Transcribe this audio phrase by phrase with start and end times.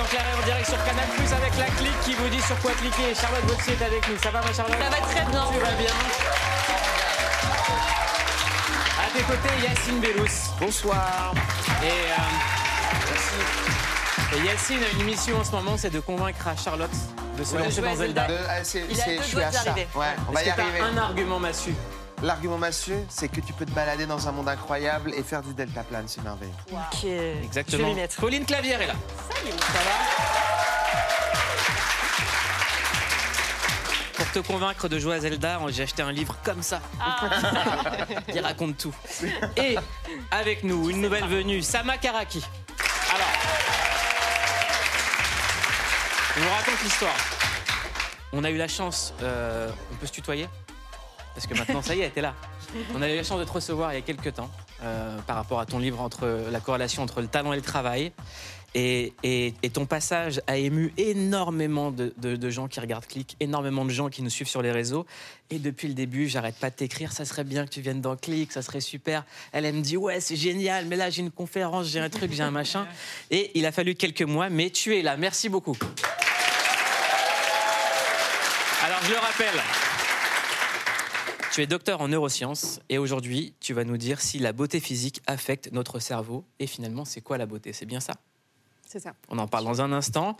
[0.00, 2.58] en clair et en direct sur Canal Plus avec la clique qui vous dit sur
[2.60, 3.14] quoi cliquer.
[3.14, 4.16] Charlotte Gauthier est avec nous.
[4.22, 5.44] Ça va ma Charlotte Ça va très bien.
[5.52, 5.92] Tu vas bien
[8.98, 10.26] À tes côtés, Yacine Bellous.
[10.60, 11.32] Bonsoir.
[11.82, 11.90] Et, euh,
[14.36, 16.90] et Yacine a une mission en ce moment, c'est de convaincre à Charlotte
[17.38, 18.26] de se lancer dans Zelda.
[18.26, 18.26] Zelda.
[18.26, 19.70] De- c'est- Il a deux je suis doigts à d'y ça.
[19.70, 19.88] arriver.
[19.94, 20.80] Ouais, on va y que t'as arriver.
[20.80, 21.72] un argument massu
[22.22, 25.54] L'argument massue, c'est que tu peux te balader dans un monde incroyable et faire du
[25.54, 26.52] deltaplane, c'est merveilleux.
[26.72, 26.98] Ok.
[27.02, 27.84] Je Exactement.
[27.84, 28.16] vais m'y mettre.
[28.16, 28.94] Pauline Clavière est là.
[29.32, 29.52] Salut.
[29.60, 29.90] Ça va
[34.16, 36.80] Pour te convaincre de jouer à Zelda, j'ai acheté un livre comme ça.
[38.32, 38.94] qui raconte tout.
[39.56, 39.76] Et
[40.32, 42.44] avec nous, une nouvelle venue, Sama Karaki.
[43.14, 43.28] Alors,
[46.36, 47.16] je vous raconte l'histoire.
[48.32, 50.48] On a eu la chance, euh, on peut se tutoyer?
[51.38, 52.34] Parce que maintenant, ça y est, t'es là.
[52.96, 54.50] On a eu la chance de te recevoir il y a quelques temps
[54.82, 58.10] euh, par rapport à ton livre entre la corrélation entre le talent et le travail.
[58.74, 59.12] Et,
[59.72, 64.30] ton passage a ému énormément de gens qui regardent Click, énormément de gens qui nous
[64.30, 65.06] suivent sur les réseaux.
[65.50, 68.16] Et depuis le début, j'arrête pas de t'écrire, ça serait bien que tu viennes dans
[68.16, 69.24] Click, ça serait super.
[69.52, 72.32] Elle, elle me dit, ouais, c'est génial, mais là, j'ai une conférence, j'ai un truc,
[72.32, 72.88] j'ai un machin.
[73.30, 75.16] Et il a fallu quelques mois, mais tu es là.
[75.16, 75.76] Merci beaucoup.
[78.82, 79.87] Alors, je le rappelle.
[81.58, 85.20] Tu es docteur en neurosciences et aujourd'hui, tu vas nous dire si la beauté physique
[85.26, 86.44] affecte notre cerveau.
[86.60, 87.72] Et finalement, c'est quoi la beauté?
[87.72, 88.14] C'est bien ça?
[89.28, 90.36] On en parle dans un instant.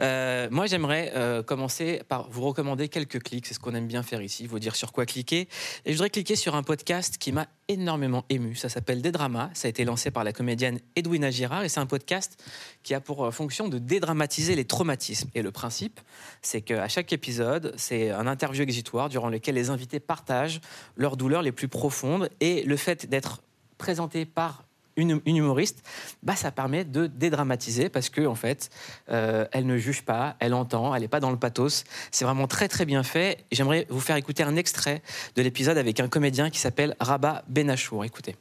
[0.00, 3.46] Euh, moi, j'aimerais euh, commencer par vous recommander quelques clics.
[3.46, 5.48] C'est ce qu'on aime bien faire ici, vous dire sur quoi cliquer.
[5.84, 8.54] Et je voudrais cliquer sur un podcast qui m'a énormément ému.
[8.54, 9.50] Ça s'appelle Des Dramas.
[9.54, 12.42] Ça a été lancé par la comédienne Edwina Girard et c'est un podcast
[12.82, 15.30] qui a pour euh, fonction de dédramatiser les traumatismes.
[15.34, 16.00] Et le principe,
[16.42, 20.60] c'est qu'à chaque épisode, c'est un interview exitoire durant lequel les invités partagent
[20.96, 23.42] leurs douleurs les plus profondes et le fait d'être
[23.78, 24.64] présenté par
[24.96, 25.82] une, une humoriste,
[26.22, 28.70] bah, ça permet de dédramatiser parce que en fait,
[29.10, 31.84] euh, elle ne juge pas, elle entend, elle n'est pas dans le pathos.
[32.10, 33.44] C'est vraiment très très bien fait.
[33.52, 35.02] J'aimerais vous faire écouter un extrait
[35.36, 38.04] de l'épisode avec un comédien qui s'appelle Rabat Benachour.
[38.04, 38.36] Écoutez.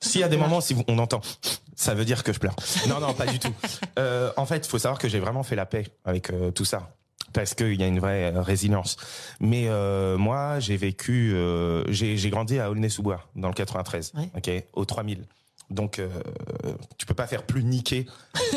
[0.00, 1.20] S'il y a des moments si on entend,
[1.74, 2.54] ça veut dire que je pleure.
[2.86, 3.52] Non, non, pas du tout.
[3.98, 6.66] Euh, en fait, il faut savoir que j'ai vraiment fait la paix avec euh, tout
[6.66, 6.94] ça.
[7.32, 8.96] Parce qu'il y a une vraie euh, résilience.
[9.40, 14.30] Mais euh, moi, j'ai vécu, euh, j'ai j'ai grandi à Aulnay-sous-Bois, dans le 93, Ouais.
[14.36, 15.26] ok, au 3000.
[15.68, 16.08] Donc, euh,
[16.96, 18.06] tu peux pas faire plus niqué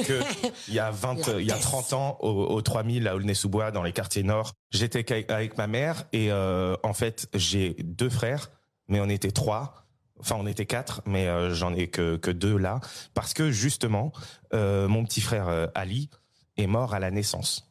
[0.05, 0.21] que
[0.67, 3.81] il y a 20, il y a 30 ans au, au 3000 à Aulnay-sous-Bois, dans
[3.81, 4.53] les quartiers nord.
[4.71, 8.51] J'étais avec ma mère et euh, en fait, j'ai deux frères,
[8.87, 9.87] mais on était trois.
[10.19, 12.79] Enfin, on était quatre, mais euh, j'en ai que, que deux là.
[13.15, 14.11] Parce que justement,
[14.53, 16.09] euh, mon petit frère Ali
[16.57, 17.68] est mort à la naissance.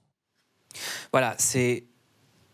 [1.13, 1.85] Voilà, c'est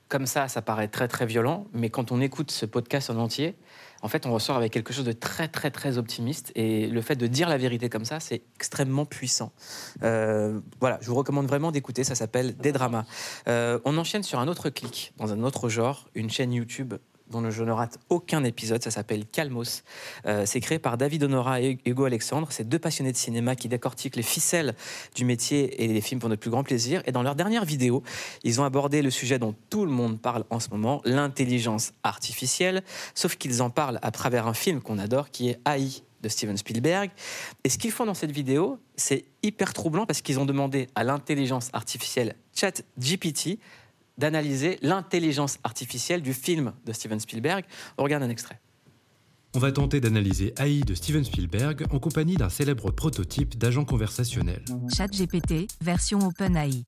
[0.08, 3.56] comme ça, ça paraît très très violent, mais quand on écoute ce podcast en entier,
[4.02, 6.52] en fait, on ressort avec quelque chose de très très très optimiste.
[6.54, 9.50] Et le fait de dire la vérité comme ça, c'est extrêmement puissant.
[10.02, 12.04] Euh, voilà, je vous recommande vraiment d'écouter.
[12.04, 13.06] Ça s'appelle Des dramas.
[13.48, 16.94] Euh, on enchaîne sur un autre clic, dans un autre genre, une chaîne YouTube
[17.34, 18.82] dont je ne rate aucun épisode.
[18.82, 19.82] Ça s'appelle Calmos.
[20.26, 22.48] Euh, c'est créé par David Honora et Hugo Alexandre.
[22.50, 24.74] C'est deux passionnés de cinéma qui décortiquent les ficelles
[25.14, 27.02] du métier et les films pour notre plus grand plaisir.
[27.06, 28.02] Et dans leur dernière vidéo,
[28.42, 32.82] ils ont abordé le sujet dont tout le monde parle en ce moment, l'intelligence artificielle,
[33.14, 36.56] sauf qu'ils en parlent à travers un film qu'on adore qui est AI de Steven
[36.56, 37.10] Spielberg.
[37.64, 41.04] Et ce qu'ils font dans cette vidéo, c'est hyper troublant parce qu'ils ont demandé à
[41.04, 43.58] l'intelligence artificielle ChatGPT
[44.18, 47.64] d'analyser l'intelligence artificielle du film de Steven Spielberg.
[47.98, 48.60] On regarde un extrait.
[49.56, 54.64] On va tenter d'analyser AI de Steven Spielberg en compagnie d'un célèbre prototype d'agent conversationnel.
[54.92, 56.84] ChatGPT, version OpenAI.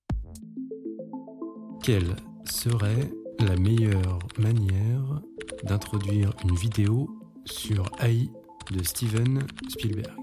[1.82, 5.20] Quelle serait la meilleure manière
[5.62, 7.08] d'introduire une vidéo
[7.44, 8.28] sur AI
[8.72, 10.18] de Steven Spielberg?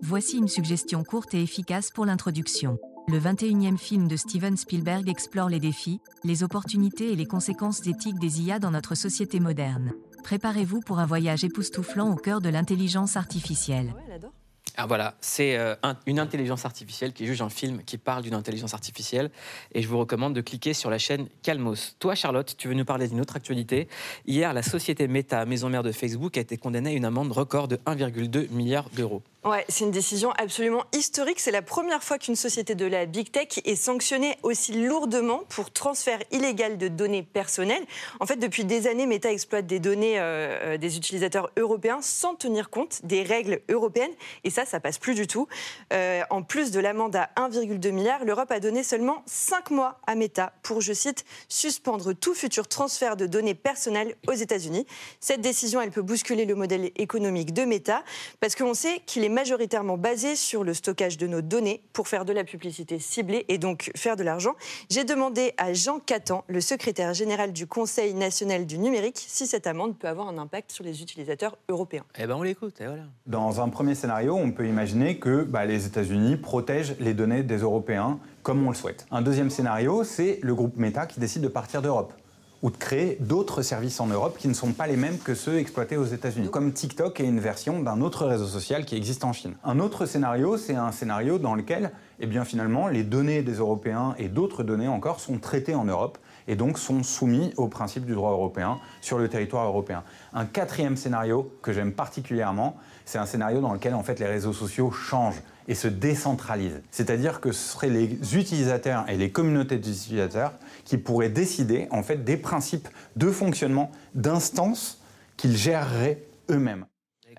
[0.00, 2.78] Voici une suggestion courte et efficace pour l'introduction.
[3.08, 8.18] Le 21e film de Steven Spielberg explore les défis, les opportunités et les conséquences éthiques
[8.18, 9.92] des IA dans notre société moderne.
[10.24, 13.94] Préparez-vous pour un voyage époustouflant au cœur de l'intelligence artificielle.
[14.14, 14.32] Adore.
[14.80, 18.34] Ah, voilà, c'est euh, un- une intelligence artificielle qui juge un film qui parle d'une
[18.34, 19.30] intelligence artificielle.
[19.72, 21.96] Et je vous recommande de cliquer sur la chaîne Calmos.
[21.98, 23.88] Toi, Charlotte, tu veux nous parler d'une autre actualité?
[24.26, 27.66] Hier, la société Meta, maison mère de Facebook, a été condamnée à une amende record
[27.66, 29.22] de 1,2 milliard d'euros.
[29.44, 31.38] Ouais, c'est une décision absolument historique.
[31.38, 35.70] C'est la première fois qu'une société de la big tech est sanctionnée aussi lourdement pour
[35.70, 37.84] transfert illégal de données personnelles.
[38.18, 42.34] En fait, depuis des années, Meta exploite des données euh, euh, des utilisateurs européens sans
[42.34, 44.10] tenir compte des règles européennes.
[44.42, 45.46] Et ça, ça passe plus du tout.
[45.92, 50.16] Euh, en plus de l'amende à 1,2 milliard, l'Europe a donné seulement 5 mois à
[50.16, 54.84] Meta pour, je cite, suspendre tout futur transfert de données personnelles aux États-Unis.
[55.20, 58.02] Cette décision, elle peut bousculer le modèle économique de Meta
[58.40, 62.24] parce qu'on sait qu'il est majoritairement basé sur le stockage de nos données pour faire
[62.24, 64.54] de la publicité ciblée et donc faire de l'argent.
[64.90, 69.66] J'ai demandé à Jean Catan, le secrétaire général du Conseil national du numérique, si cette
[69.66, 72.04] amende peut avoir un impact sur les utilisateurs européens.
[72.18, 73.04] Eh ben on l'écoute, et voilà.
[73.26, 77.58] Dans un premier scénario, on peut imaginer que bah, les États-Unis protègent les données des
[77.58, 79.06] Européens comme on le souhaite.
[79.10, 82.14] Un deuxième scénario, c'est le groupe Meta qui décide de partir d'Europe
[82.62, 85.58] ou de créer d'autres services en Europe qui ne sont pas les mêmes que ceux
[85.58, 86.50] exploités aux États-Unis.
[86.50, 89.54] Comme TikTok est une version d'un autre réseau social qui existe en Chine.
[89.64, 94.14] Un autre scénario, c'est un scénario dans lequel, eh bien, finalement, les données des Européens
[94.18, 96.18] et d'autres données encore sont traitées en Europe
[96.48, 100.02] et donc sont soumis aux principes du droit européen sur le territoire européen.
[100.32, 104.52] Un quatrième scénario que j'aime particulièrement, c'est un scénario dans lequel en fait les réseaux
[104.52, 106.80] sociaux changent et se décentralisent.
[106.90, 110.54] C'est-à-dire que ce seraient les utilisateurs et les communautés d'utilisateurs
[110.84, 115.00] qui pourraient décider en fait des principes de fonctionnement d'instances
[115.36, 116.86] qu'ils géreraient eux-mêmes.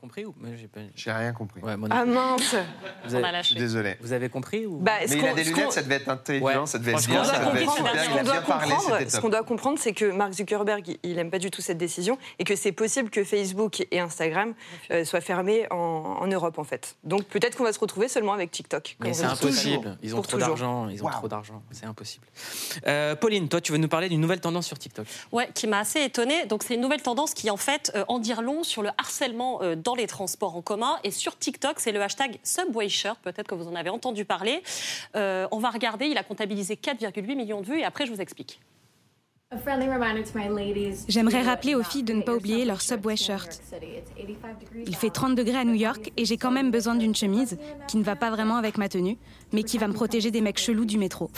[0.02, 1.62] Compris ou Moi, j'ai pas- J'ai rien compris.
[1.62, 2.56] Ouais, Ah mince
[3.06, 3.38] vous, On a avez...
[3.40, 3.56] Je suis lâché.
[3.56, 3.98] désolé.
[4.02, 5.82] vous avez compris ou Bah, ce Mais il qu'on- a des ce lunettes, qu'on- ça
[5.84, 6.66] devait être intelligent, Ouais.
[6.66, 7.92] ça devait être Franchement, bien, ça devait être super.
[7.92, 9.22] ce Il qu'on a doit bien parlé, comprendre, c'était ce top.
[9.22, 12.44] qu'on doit comprendre, c'est que Mark Zuckerberg, il n'aime pas du tout cette décision et
[12.44, 14.54] que c'est possible que Facebook et Instagram
[14.92, 15.76] euh, soient fermés en,
[16.22, 16.96] en Europe, en fait.
[17.04, 18.96] Donc peut-être qu'on va se retrouver seulement avec TikTok.
[19.00, 19.34] Mais comme c'est on dit.
[19.34, 19.98] impossible.
[20.02, 20.48] Ils ont Pour trop toujours.
[20.50, 20.90] d'argent.
[20.90, 21.62] Ils ont trop d'argent.
[21.72, 22.26] C'est impossible.
[22.88, 25.06] Euh, Pauline, toi, tu veux nous parler d'une nouvelle tendance sur TikTok?
[25.32, 26.46] Ouais, qui m'a assez étonnée.
[26.46, 29.62] Donc, c'est une nouvelle tendance qui, en fait, euh, en dire long sur le harcèlement
[29.62, 30.98] euh, dans les transports en commun.
[31.04, 33.18] Et sur TikTok, c'est le hashtag Subway Shirt.
[33.24, 34.62] Peut-être que vous en avez entendu parler.
[35.16, 36.06] Euh, on va regarder.
[36.06, 37.80] Il a comptabilisé 4,8 millions de vues.
[37.80, 38.60] Et après, je vous explique.
[41.08, 43.64] J'aimerais rappeler aux filles de ne pas oublier leur Subway shirt.
[44.86, 47.58] Il fait 30 degrés à New York et j'ai quand même besoin d'une chemise
[47.88, 49.18] qui ne va pas vraiment avec ma tenue,
[49.52, 51.32] mais qui va me protéger des mecs chelous du métro.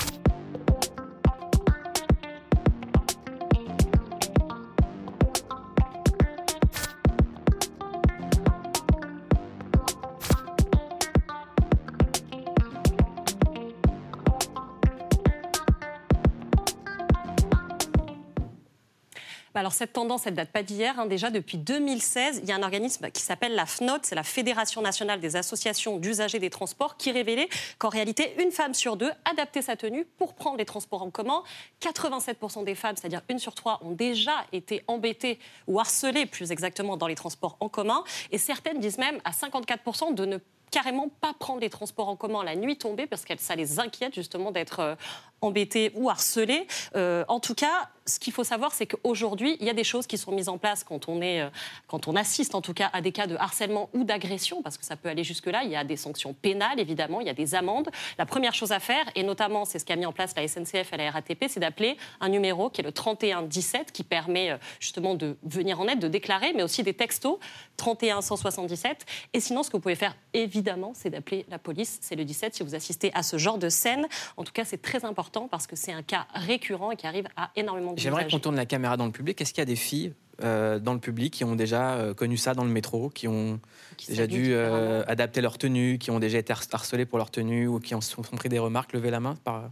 [19.74, 21.00] Cette tendance, elle date pas d'hier.
[21.00, 21.06] hein.
[21.06, 24.82] Déjà depuis 2016, il y a un organisme qui s'appelle la FNOT, c'est la Fédération
[24.82, 29.62] nationale des associations d'usagers des transports, qui révélait qu'en réalité, une femme sur deux adaptait
[29.62, 31.44] sa tenue pour prendre les transports en commun.
[31.82, 36.98] 87% des femmes, c'est-à-dire une sur trois, ont déjà été embêtées ou harcelées, plus exactement,
[36.98, 38.04] dans les transports en commun.
[38.32, 40.38] Et certaines disent même à 54% de ne
[40.72, 44.16] carrément pas prendre les transports en commun la nuit tombée parce que ça les inquiète
[44.16, 44.96] justement d'être euh,
[45.42, 46.66] embêtés ou harcelés.
[46.96, 50.08] Euh, en tout cas, ce qu'il faut savoir, c'est qu'aujourd'hui, il y a des choses
[50.08, 51.50] qui sont mises en place quand on, est, euh,
[51.88, 54.86] quand on assiste en tout cas à des cas de harcèlement ou d'agression, parce que
[54.86, 55.64] ça peut aller jusque-là.
[55.64, 57.90] Il y a des sanctions pénales, évidemment, il y a des amendes.
[58.18, 60.94] La première chose à faire, et notamment c'est ce qu'a mis en place la SNCF
[60.94, 65.16] et la RATP, c'est d'appeler un numéro qui est le 3117, qui permet euh, justement
[65.16, 67.38] de venir en aide, de déclarer, mais aussi des textos,
[67.78, 69.06] 31 177.
[69.34, 72.56] Et sinon, ce que vous pouvez faire, évidemment, c'est d'appeler la police, c'est le 17,
[72.56, 74.08] si vous assistez à ce genre de scène.
[74.38, 77.28] En tout cas, c'est très important parce que c'est un cas récurrent et qui arrive
[77.36, 79.40] à énormément de J'aimerais qu'on tourne la caméra dans le public.
[79.42, 82.38] Est-ce qu'il y a des filles euh, dans le public qui ont déjà euh, connu
[82.38, 83.60] ça dans le métro, qui ont
[83.98, 87.30] Qui déjà dû euh, adapter leur tenue, qui ont déjà été har- harcelées pour leur
[87.32, 89.70] tenue ou qui ont sont pris des remarques Levez la main par...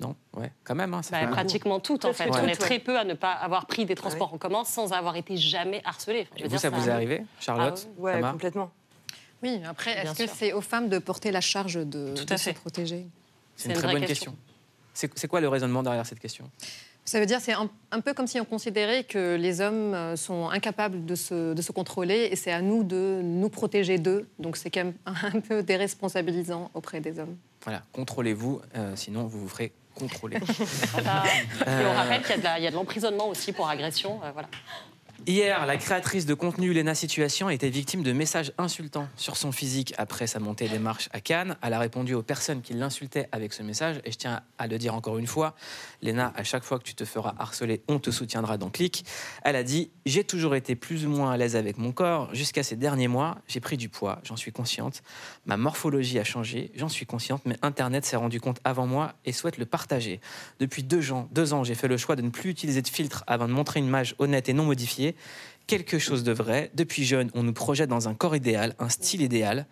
[0.00, 0.16] Non?
[0.34, 0.94] Ouais, quand même.
[0.94, 2.30] hein, ça Bah, pratiquement toutes, en fait.
[2.30, 2.52] On ouais.
[2.52, 5.36] est très peu à ne pas avoir pris des transports en commun sans avoir été
[5.36, 6.26] jamais harcelé.
[6.32, 7.86] Enfin, vous, dire, ça vous est arrivé Charlotte?
[7.86, 8.70] Ah Ouais, Tamar complètement.
[9.42, 12.38] Oui, après, est-ce que c'est aux femmes de porter la charge de, Tout de à
[12.38, 13.06] se protéger?
[13.56, 14.32] C'est une une très bonne question.
[14.32, 14.36] question.
[14.94, 16.50] C'est c'est quoi le raisonnement derrière cette question?
[17.10, 20.14] Ça veut dire c'est un, un peu comme si on considérait que les hommes euh,
[20.14, 24.28] sont incapables de se, de se contrôler et c'est à nous de nous protéger d'eux.
[24.38, 24.94] Donc c'est quand même
[25.34, 27.36] un peu déresponsabilisant auprès des hommes.
[27.64, 30.36] Voilà, contrôlez-vous, euh, sinon vous vous ferez contrôler.
[31.66, 33.68] Et on rappelle qu'il y a de la- il y a de l'emprisonnement aussi pour
[33.68, 34.20] agression.
[34.22, 34.48] euh, voilà.
[35.26, 39.92] Hier, la créatrice de contenu Lena Situation était victime de messages insultants sur son physique
[39.98, 41.56] après sa montée des marches à Cannes.
[41.62, 44.00] Elle a répondu aux personnes qui l'insultaient avec ce message.
[44.06, 45.54] Et je tiens à le dire encore une fois,
[46.02, 49.04] Lena, à chaque fois que tu te feras harceler, on te soutiendra dans Click.
[49.44, 52.34] Elle a dit J'ai toujours été plus ou moins à l'aise avec mon corps.
[52.34, 55.02] Jusqu'à ces derniers mois, j'ai pris du poids, j'en suis consciente.
[55.44, 59.32] Ma morphologie a changé, j'en suis consciente, mais Internet s'est rendu compte avant moi et
[59.32, 60.20] souhaite le partager.
[60.60, 63.22] Depuis deux ans, deux ans j'ai fait le choix de ne plus utiliser de filtre
[63.26, 65.09] avant de montrer une image honnête et non modifiée.
[65.70, 66.72] Quelque chose de vrai.
[66.74, 69.66] Depuis jeune, on nous projette dans un corps idéal, un style idéal.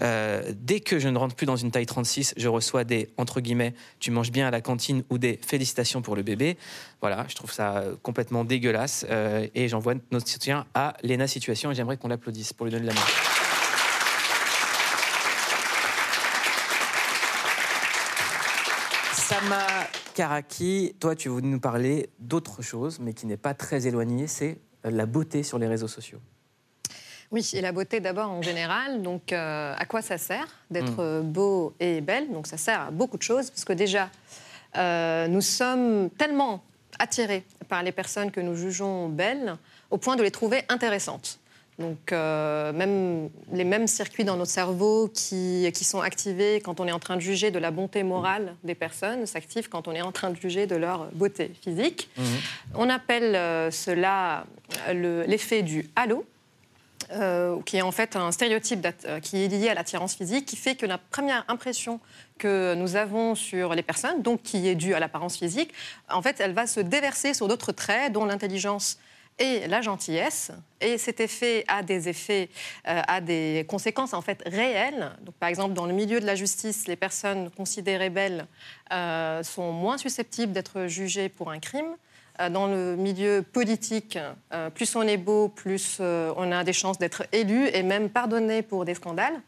[0.00, 3.40] Euh, dès que je ne rentre plus dans une taille 36, je reçois des, entre
[3.40, 6.56] guillemets, tu manges bien à la cantine ou des félicitations pour le bébé.
[7.00, 9.04] Voilà, je trouve ça complètement dégueulasse.
[9.10, 12.86] Euh, et j'envoie notre soutien à Léna Situation et j'aimerais qu'on l'applaudisse pour lui donner
[12.86, 13.00] la main.
[19.14, 19.66] Sama
[20.14, 24.58] Karaki, toi, tu veux nous parler d'autre chose, mais qui n'est pas très éloigné, c'est
[24.84, 26.20] la beauté sur les réseaux sociaux.
[27.30, 29.02] Oui, et la beauté d'abord en général.
[29.02, 31.22] Donc, euh, à quoi ça sert d'être mm.
[31.22, 32.30] beau et belle?
[32.32, 34.10] Donc, ça sert à beaucoup de choses, parce que déjà,
[34.76, 36.62] euh, nous sommes tellement
[36.98, 39.56] attirés par les personnes que nous jugeons belles,
[39.90, 41.38] au point de les trouver intéressantes.
[41.80, 46.86] Donc, euh, même, les mêmes circuits dans notre cerveau qui, qui, sont activés quand on
[46.86, 50.02] est en train de juger de la bonté morale des personnes s'activent quand on est
[50.02, 52.10] en train de juger de leur beauté physique.
[52.18, 52.24] Mhm.
[52.74, 54.44] On appelle euh, cela
[54.92, 56.24] l'effet du halo.
[57.12, 58.86] Euh, qui est en fait un stéréotype
[59.22, 61.98] qui est lié à l'attirance physique, qui fait que la première impression
[62.38, 65.72] que nous avons sur les personnes, donc qui est due à l'apparence physique,
[66.08, 68.98] en fait, elle va se déverser sur d'autres traits, dont l'intelligence
[69.40, 70.52] et la gentillesse.
[70.80, 72.50] Et cet effet a des effets,
[72.86, 75.10] euh, des conséquences en fait réelles.
[75.22, 78.46] Donc, par exemple, dans le milieu de la justice, les personnes considérées belles
[78.92, 81.96] euh, sont moins susceptibles d'être jugées pour un crime.
[82.40, 84.18] Euh, dans le milieu politique,
[84.74, 88.84] plus on est beau, plus on a des chances d'être élu et même pardonné pour
[88.84, 89.40] des scandales.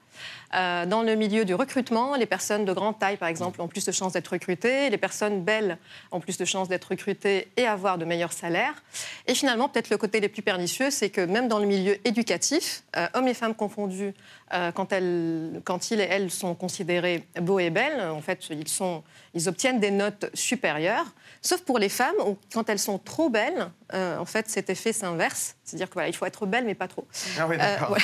[0.54, 3.84] Euh, dans le milieu du recrutement, les personnes de grande taille, par exemple, ont plus
[3.84, 4.90] de chances d'être recrutées.
[4.90, 5.78] Les personnes belles
[6.10, 8.82] ont plus de chances d'être recrutées et avoir de meilleurs salaires.
[9.26, 12.82] Et finalement, peut-être le côté les plus pernicieux, c'est que même dans le milieu éducatif,
[12.96, 14.12] euh, hommes et femmes confondus,
[14.52, 18.64] euh, quand, ils et elles sont considérés beaux et belles, en fait, ils,
[19.34, 21.06] ils obtiennent des notes supérieures.
[21.40, 22.14] Sauf pour les femmes,
[22.52, 25.56] quand elles sont trop belles, en fait, cet effet s'inverse.
[25.64, 27.06] C'est-à-dire qu'il voilà, faut être belle, mais pas trop.
[27.38, 27.96] Ah oui, d'accord.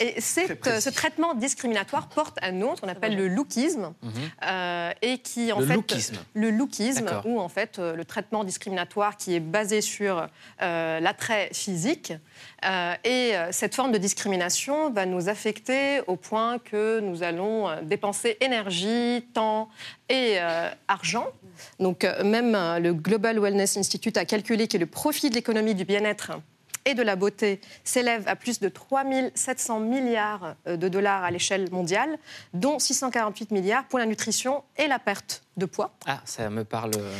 [0.00, 4.12] Et ce traitement discriminatoire porte un nom, qu'on appelle le lookisme, mhm.
[4.46, 6.16] euh, et qui en le fait lookisme.
[6.32, 10.26] le lookisme, ou en fait euh, le traitement discriminatoire qui est basé sur
[10.62, 12.14] euh, l'attrait physique.
[13.04, 19.26] et cette forme de discrimination va nous affecter au point que nous allons dépenser énergie,
[19.34, 19.68] temps
[20.08, 20.38] et
[20.88, 21.26] argent.
[21.78, 26.32] Donc même le Global Wellness Institute a calculé que le profit de l'économie du bien-être
[26.84, 31.30] et de la beauté s'élève à plus de 3 700 milliards euh, de dollars à
[31.30, 32.18] l'échelle mondiale,
[32.54, 35.92] dont 648 milliards pour la nutrition et la perte de poids.
[36.06, 36.92] Ah, ça me parle.
[36.96, 37.12] Euh,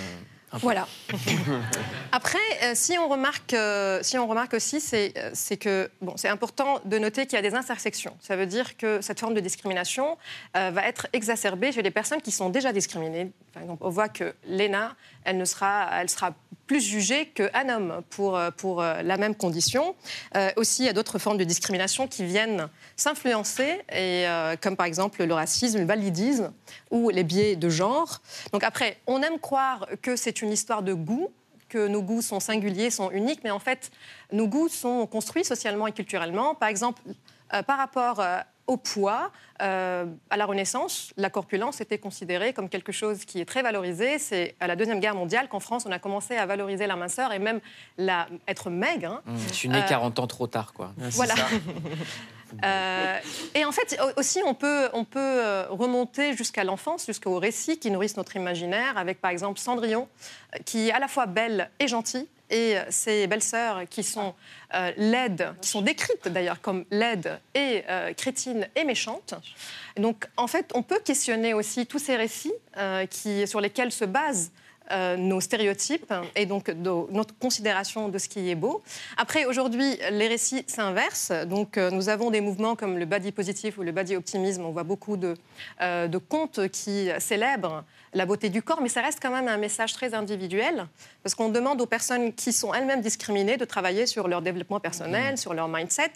[0.55, 0.89] voilà.
[2.13, 3.55] Après, euh, si, on remarque,
[4.03, 7.55] si on remarque aussi, c'est que bon, c'est important de noter qu'il y a des
[7.55, 8.17] intersections.
[8.21, 10.19] Ça veut dire que cette forme de discrimination
[10.55, 13.31] va être exacerbée chez les personnes qui sont déjà discriminées.
[13.53, 16.35] Par exemple, on voit que l'ENA, elle, ne sera, elle sera
[16.71, 19.97] plus jugé qu'un homme pour, euh, pour euh, la même condition.
[20.37, 24.27] Euh, aussi, il y a d'autres formes de discrimination qui viennent s'influencer, et,
[24.61, 26.53] comme par exemple le racisme, le validisme
[26.93, 28.21] ou les biais de genre.
[28.53, 31.33] Donc après, on aime croire que c'est une histoire de goût,
[31.69, 33.91] que nos goûts sont singuliers, sont uniques, mais en fait,
[34.31, 36.55] nos goûts sont construits socialement et culturellement.
[36.55, 37.03] Par exemple,
[37.49, 38.23] par rapport
[38.71, 39.33] au poids.
[39.61, 44.19] Euh, à la Renaissance, la corpulence était considérée comme quelque chose qui est très valorisé.
[44.21, 47.33] C'est à la Deuxième Guerre mondiale qu'en France, on a commencé à valoriser la minceur
[47.33, 47.61] et même
[47.99, 49.11] la, être maigre.
[49.11, 49.23] Hein.
[49.27, 49.37] Mmh.
[49.49, 50.93] Je suis né 40 euh, ans trop tard, quoi.
[50.97, 51.35] Voilà.
[52.65, 53.19] Euh,
[53.55, 58.17] et en fait, aussi, on peut, on peut remonter jusqu'à l'enfance, jusqu'aux récits qui nourrissent
[58.17, 60.09] notre imaginaire, avec par exemple Cendrillon,
[60.65, 64.35] qui est à la fois belle et gentille, et ses belles-sœurs qui sont
[64.75, 69.35] euh, laides, qui sont décrites d'ailleurs comme laides et euh, crétines et méchantes.
[69.97, 74.05] donc en fait, on peut questionner aussi tous ces récits euh, qui, sur lesquels se
[74.05, 74.53] basent
[75.19, 78.83] nos stéréotypes et donc notre considération de ce qui est beau.
[79.19, 81.31] Après, aujourd'hui, les récits s'inversent.
[81.47, 84.65] Donc, nous avons des mouvements comme le body positif ou le body optimisme.
[84.65, 85.37] On voit beaucoup de
[86.29, 90.15] contes qui célèbrent la beauté du corps, mais ça reste quand même un message très
[90.15, 90.87] individuel,
[91.23, 95.39] parce qu'on demande aux personnes qui sont elles-mêmes discriminées de travailler sur leur développement personnel,
[95.39, 96.13] sur leur mindset.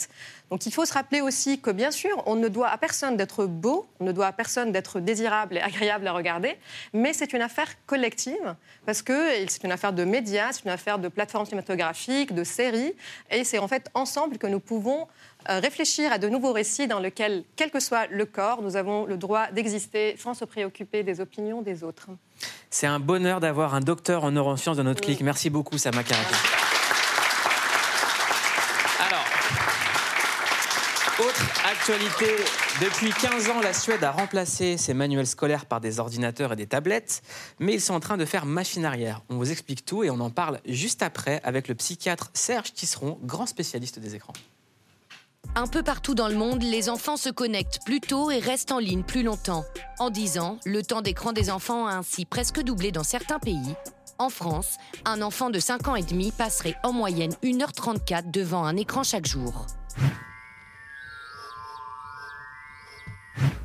[0.51, 3.47] Donc il faut se rappeler aussi que bien sûr, on ne doit à personne d'être
[3.47, 6.59] beau, on ne doit à personne d'être désirable et agréable à regarder,
[6.93, 10.99] mais c'est une affaire collective, parce que c'est une affaire de médias, c'est une affaire
[10.99, 12.95] de plateformes cinématographiques, de séries,
[13.31, 15.07] et c'est en fait ensemble que nous pouvons
[15.47, 19.17] réfléchir à de nouveaux récits dans lesquels, quel que soit le corps, nous avons le
[19.17, 22.09] droit d'exister sans se préoccuper des opinions des autres.
[22.71, 25.21] C'est un bonheur d'avoir un docteur en neurosciences dans notre clic.
[25.21, 26.03] Merci beaucoup, Sama.
[29.01, 29.25] Alors,
[31.21, 32.27] Autre actualité,
[32.81, 36.67] depuis 15 ans, la Suède a remplacé ses manuels scolaires par des ordinateurs et des
[36.67, 37.23] tablettes,
[37.61, 39.23] mais ils sont en train de faire machine arrière.
[39.29, 43.21] On vous explique tout et on en parle juste après avec le psychiatre Serge Tisseron,
[43.23, 44.33] grand spécialiste des écrans.
[45.57, 48.81] Un peu partout dans le monde, les enfants se connectent plus tôt et restent en
[48.81, 49.65] ligne plus longtemps.
[50.01, 53.77] En 10 ans, le temps d'écran des enfants a ainsi presque doublé dans certains pays.
[54.19, 58.77] En France, un enfant de 5 ans et demi passerait en moyenne 1h34 devant un
[58.77, 59.67] écran chaque jour.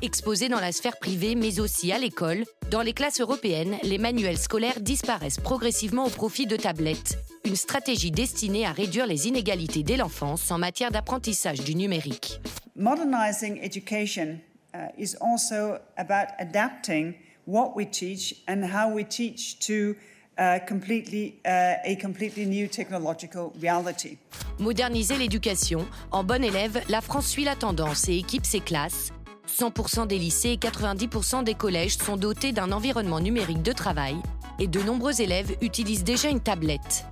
[0.00, 4.38] Exposés dans la sphère privée mais aussi à l'école, dans les classes européennes, les manuels
[4.38, 7.18] scolaires disparaissent progressivement au profit de tablettes.
[7.44, 12.40] Une stratégie destinée à réduire les inégalités dès l'enfance en matière d'apprentissage du numérique.
[12.76, 14.38] Modernizing education
[14.74, 17.14] uh, is also about adapting
[17.46, 19.94] what we teach and how we teach to
[20.38, 24.18] uh, completely, uh, a completely new technological reality.
[24.58, 25.86] Moderniser l'éducation.
[26.10, 29.12] En bon élève, la France suit la tendance et équipe ses classes.
[29.48, 34.16] 100% des lycées et 90% des collèges sont dotés d'un environnement numérique de travail
[34.58, 37.06] et de nombreux élèves utilisent déjà une tablette.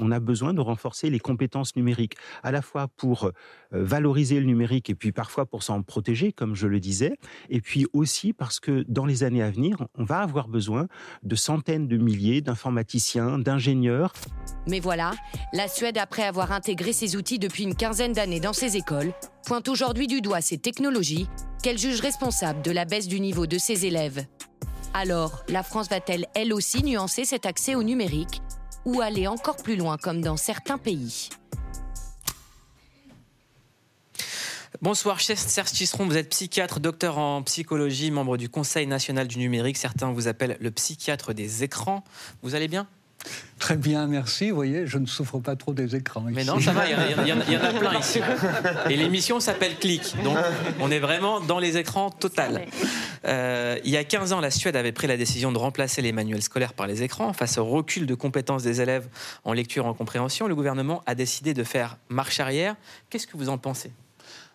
[0.00, 3.30] On a besoin de renforcer les compétences numériques, à la fois pour euh,
[3.72, 7.16] valoriser le numérique et puis parfois pour s'en protéger, comme je le disais,
[7.48, 10.86] et puis aussi parce que dans les années à venir, on va avoir besoin
[11.22, 14.12] de centaines de milliers d'informaticiens, d'ingénieurs.
[14.66, 15.12] Mais voilà,
[15.52, 19.12] la Suède, après avoir intégré ces outils depuis une quinzaine d'années dans ses écoles,
[19.46, 21.28] pointe aujourd'hui du doigt ces technologies
[21.62, 24.24] qu'elle juge responsables de la baisse du niveau de ses élèves.
[24.94, 28.40] Alors, la France va-t-elle elle aussi nuancer cet accès au numérique?
[28.86, 31.28] Ou aller encore plus loin comme dans certains pays
[34.82, 39.78] Bonsoir, Serge Tisseron, vous êtes psychiatre, docteur en psychologie, membre du Conseil national du numérique.
[39.78, 42.04] Certains vous appellent le psychiatre des écrans.
[42.42, 42.86] Vous allez bien?
[43.58, 44.50] Très bien, merci.
[44.50, 46.22] Vous voyez, je ne souffre pas trop des écrans.
[46.30, 48.20] Mais non, ça va, il y, en a plein ici.
[48.90, 50.14] Et l'émission s'appelle Click.
[50.22, 50.36] Donc,
[50.78, 52.66] on est vraiment dans les écrans total.
[53.24, 56.12] Euh, il y a 15 ans, la Suède avait pris la décision de remplacer les
[56.12, 57.32] manuels scolaires par les écrans.
[57.32, 59.08] Face au recul de compétences des élèves
[59.44, 62.76] en lecture et en compréhension, le gouvernement a décidé de faire marche arrière.
[63.08, 63.90] Qu'est-ce que vous en pensez?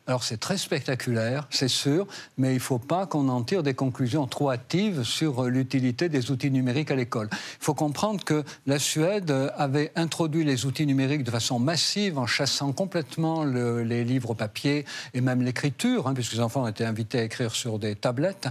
[0.08, 3.75] Alors c'est très spectaculaire, c'est sûr, mais il ne faut pas qu'on en tire des
[3.75, 7.29] conclusions trop hâtives sur euh, l'utilité des outils numériques à l'école.
[7.31, 12.25] Il faut comprendre que la Suède avait introduit les outils numériques de façon massive en
[12.25, 17.24] chassant complètement les livres papier et même l'écriture, hein, puisque les enfants été invités à
[17.24, 18.48] écrire sur des tablettes.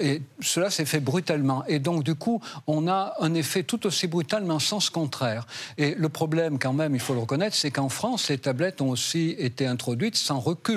[0.00, 1.64] Et cela s'est fait brutalement.
[1.66, 5.46] Et donc du coup, on a un effet tout aussi brutal, mais en sens contraire.
[5.78, 8.90] Et le problème quand même, il faut le reconnaître, c'est qu'en France, les tablettes ont
[8.90, 10.71] aussi été introduites sans recul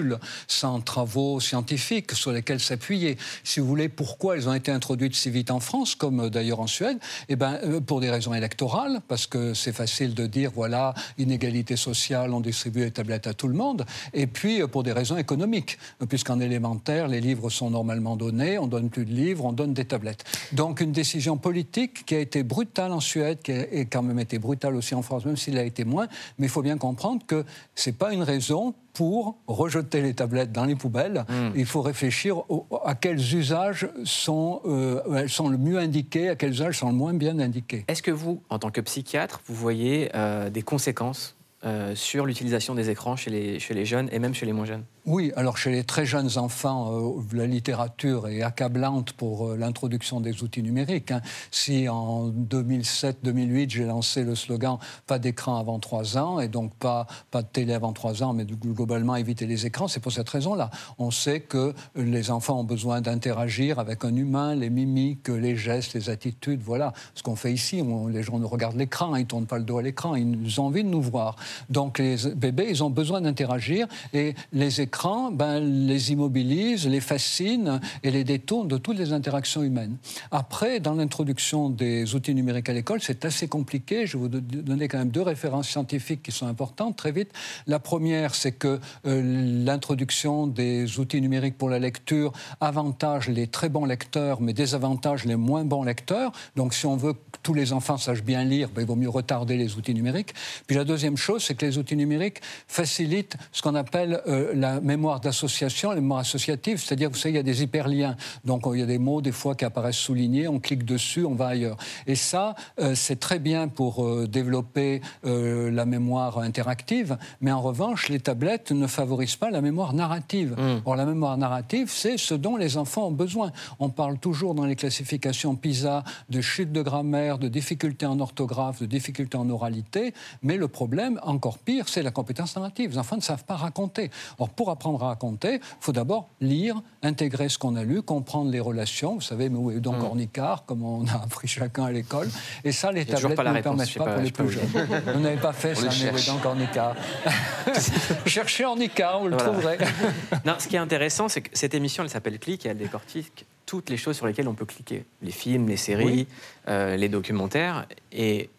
[0.47, 3.17] sans travaux scientifiques sur lesquels s'appuyer.
[3.43, 6.59] Si vous voulez, pourquoi elles ont été introduites si vite en France, comme euh, d'ailleurs
[6.59, 6.97] en Suède?
[7.29, 11.75] Eh bien, euh, pour des raisons électorales, parce que c'est facile de dire, voilà, inégalité
[11.75, 15.17] sociale, on distribue les tablettes à tout le monde, et puis euh, pour des raisons
[15.17, 15.77] économiques,
[16.09, 19.85] puisqu'en élémentaire, les livres sont normalement donnés, on donne plus de livres, on donne des
[19.85, 20.23] tablettes.
[20.51, 24.39] Donc une décision politique qui a été brutale en Suède, qui a quand même été
[24.39, 27.45] brutale aussi en France, même s'il a été moins, mais il faut bien comprendre que
[27.75, 31.25] c'est pas une raison pour rejeter les tablettes dans les poubelles.
[31.29, 31.51] Hmm.
[31.55, 32.37] Il faut réfléchir
[32.85, 37.13] à quels usages sont, euh, sont le mieux indiqués, à quels usages sont le moins
[37.13, 37.83] bien indiqués.
[37.87, 42.75] Est-ce que vous, en tant que psychiatre, vous voyez euh, des conséquences euh, sur l'utilisation
[42.75, 45.83] des écrans chez les, jeunes et même chez les moins jeunes Oui, alors chez les
[45.83, 51.09] très jeunes enfants, euh, la littérature est accablante pour euh, l'introduction des outils numériques.
[51.09, 51.21] Hein.
[51.49, 57.07] Si en 2007-2008, j'ai lancé le slogan Pas d'écran avant 3 ans, et donc pas,
[57.31, 60.69] pas de télé avant 3 ans, mais globalement éviter les écrans, c'est pour cette raison-là.
[60.99, 65.95] On sait que les enfants ont besoin d'interagir avec un humain, les mimiques, les gestes,
[65.95, 67.81] les attitudes, voilà ce qu'on fait ici.
[68.09, 70.65] les gens nous regardent l'écran, ils ne tournent pas le dos à l'écran, ils ont
[70.65, 71.37] envie de nous voir.
[71.69, 77.79] Donc les bébés, ils ont besoin d'interagir et les écrans ben, les immobilisent, les fascinent
[78.03, 79.97] et les détournent de toutes les interactions humaines.
[80.31, 84.05] Après, dans l'introduction des outils numériques à l'école, c'est assez compliqué.
[84.05, 87.31] Je vais vous donner quand même deux références scientifiques qui sont importantes très vite.
[87.67, 93.69] La première, c'est que euh, l'introduction des outils numériques pour la lecture avantage les très
[93.69, 96.31] bons lecteurs, mais désavantage les moins bons lecteurs.
[96.55, 99.09] Donc si on veut que tous les enfants sachent bien lire, ben, il vaut mieux
[99.09, 100.33] retarder les outils numériques.
[100.67, 104.81] Puis la deuxième chose, c'est que les outils numériques facilitent ce qu'on appelle euh, la
[104.81, 108.15] mémoire d'association, la mémoire associative, c'est-à-dire, vous savez, il y a des hyperliens.
[108.43, 111.35] Donc, il y a des mots, des fois, qui apparaissent soulignés, on clique dessus, on
[111.35, 111.77] va ailleurs.
[112.07, 118.09] Et ça, euh, c'est très bien pour euh, développer la mémoire interactive, mais en revanche,
[118.09, 120.55] les tablettes ne favorisent pas la mémoire narrative.
[120.57, 120.81] Mmh.
[120.85, 123.51] Or, la mémoire narrative, c'est ce dont les enfants ont besoin.
[123.79, 128.81] On parle toujours dans les classifications PISA de chute de grammaire, de difficultés en orthographe,
[128.81, 132.91] de difficultés en oralité, mais le problème, encore pire, c'est la compétence narrative.
[132.91, 134.09] Les enfants ne savent pas raconter.
[134.39, 138.51] Or, pour apprendre à raconter, il faut d'abord lire, intégrer ce qu'on a lu, comprendre
[138.51, 139.15] les relations.
[139.15, 140.03] Vous savez, mais où est donc Mm.
[140.05, 142.29] Ornicard, comme on a appris chacun à l'école.
[142.63, 144.87] Et ça, les tablettes ne réponse, permettent pas, pas- pour les plus jeunes.
[145.13, 146.95] Vous n'avez pas fait On ça, mais où est donc Ornicard?
[148.25, 149.51] Cherchez Ornicard, vous le Voilà.
[149.51, 149.77] trouverez.
[150.45, 153.45] non, ce qui est intéressant, c'est que cette émission, elle s'appelle Click et elle décortique
[153.65, 155.05] toutes les choses sur lesquelles on peut cliquer.
[155.21, 156.27] Les films, les séries, Oui.
[156.67, 157.87] euh, les documentaires.
[158.11, 158.49] Et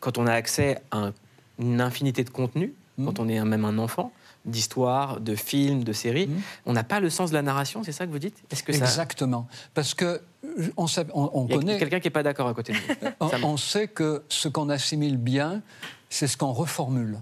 [0.00, 1.12] quand on a accès à un-
[1.58, 3.04] une infinité de contenus, Hmm.
[3.04, 4.10] quand on est même un enfant,
[4.46, 6.30] d'histoires, de films, de séries,
[6.64, 8.42] on n'a pas le sens de la narration, c'est ça que vous dites?
[8.50, 8.84] Est-ce que ça...
[8.86, 9.46] Exactement.
[9.74, 10.04] Parce que
[10.44, 11.78] euh, on, sait- on- on Il y a connaît.
[11.78, 13.10] quelqu'un qui n'est pas d'accord à côté de nous.
[13.20, 15.60] On, on sait que ce qu'on assimile bien,
[16.08, 17.18] c'est ce qu'on reformule.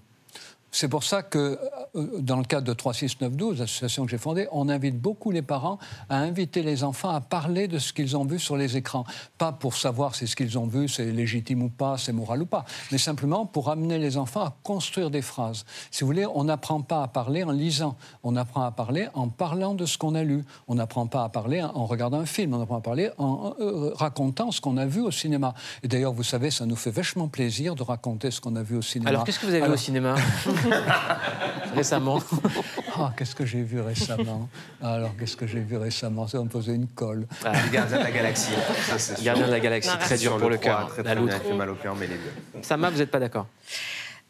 [0.70, 1.56] C'est pour ça que, euh,
[1.94, 5.78] dans le cadre de 3692, l'association que j'ai fondée, on invite beaucoup les parents
[6.08, 9.04] à inviter les enfants à parler de ce qu'ils ont vu sur les écrans.
[9.38, 12.46] Pas pour savoir si ce qu'ils ont vu, c'est légitime ou pas, c'est moral ou
[12.46, 15.64] pas, mais simplement pour amener les enfants à construire des phrases.
[15.90, 19.28] Si vous voulez, on n'apprend pas à parler en lisant, on apprend à parler en
[19.28, 20.44] parlant de ce qu'on a lu.
[20.68, 23.92] On n'apprend pas à parler en regardant un film, on apprend à parler en euh,
[23.94, 25.54] racontant ce qu'on a vu au cinéma.
[25.82, 28.76] Et d'ailleurs, vous savez, ça nous fait vachement plaisir de raconter ce qu'on a vu
[28.76, 29.10] au cinéma.
[29.10, 30.16] Alors, qu'est-ce que vous avez vu au cinéma?
[31.84, 32.18] récemment
[32.96, 34.48] Ah, qu'est-ce que j'ai vu récemment?
[34.82, 36.26] Alors, qu'est-ce que j'ai vu récemment?
[36.26, 37.26] Ça va me poser une colle.
[37.44, 37.52] Ah.
[37.64, 38.52] Les gardiens de la galaxie.
[38.96, 39.14] Ça.
[39.22, 40.88] Gardien de la galaxie, très dur pour le cœur.
[40.88, 41.44] Très, La très bien, loutre.
[41.44, 42.62] fait mal au cœur, mais les deux.
[42.62, 43.46] Sama, vous n'êtes pas d'accord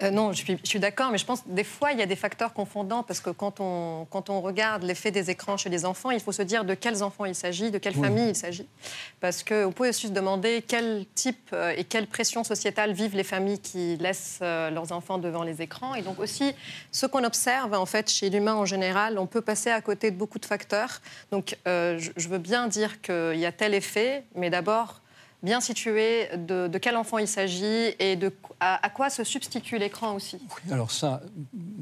[0.02, 2.16] Euh, non, je suis, d'accord, mais je pense que des fois, il y a des
[2.16, 6.10] facteurs confondants parce que quand on, quand on regarde l'effet des écrans chez les enfants,
[6.10, 8.02] il faut se dire de quels enfants il s'agit, de quelle Oui.
[8.02, 8.66] famille il s'agit.
[9.20, 13.14] Parce que vous pouvez aussi se demander quel type euh, et quelle pression sociétale vivent
[13.14, 15.94] les familles qui laissent euh, leurs enfants devant les écrans.
[15.94, 16.52] Et donc aussi,
[16.90, 20.16] ce qu'on observe en fait chez l'humain en général, on peut passer à côté de
[20.16, 21.00] beaucoup de facteurs.
[21.30, 25.02] Donc euh, je, je veux bien dire qu'il y a tel effet, mais d'abord
[25.44, 28.18] bien situer de, quel enfant il s'agit et
[28.60, 30.38] à, quoi se substitue l'écran aussi.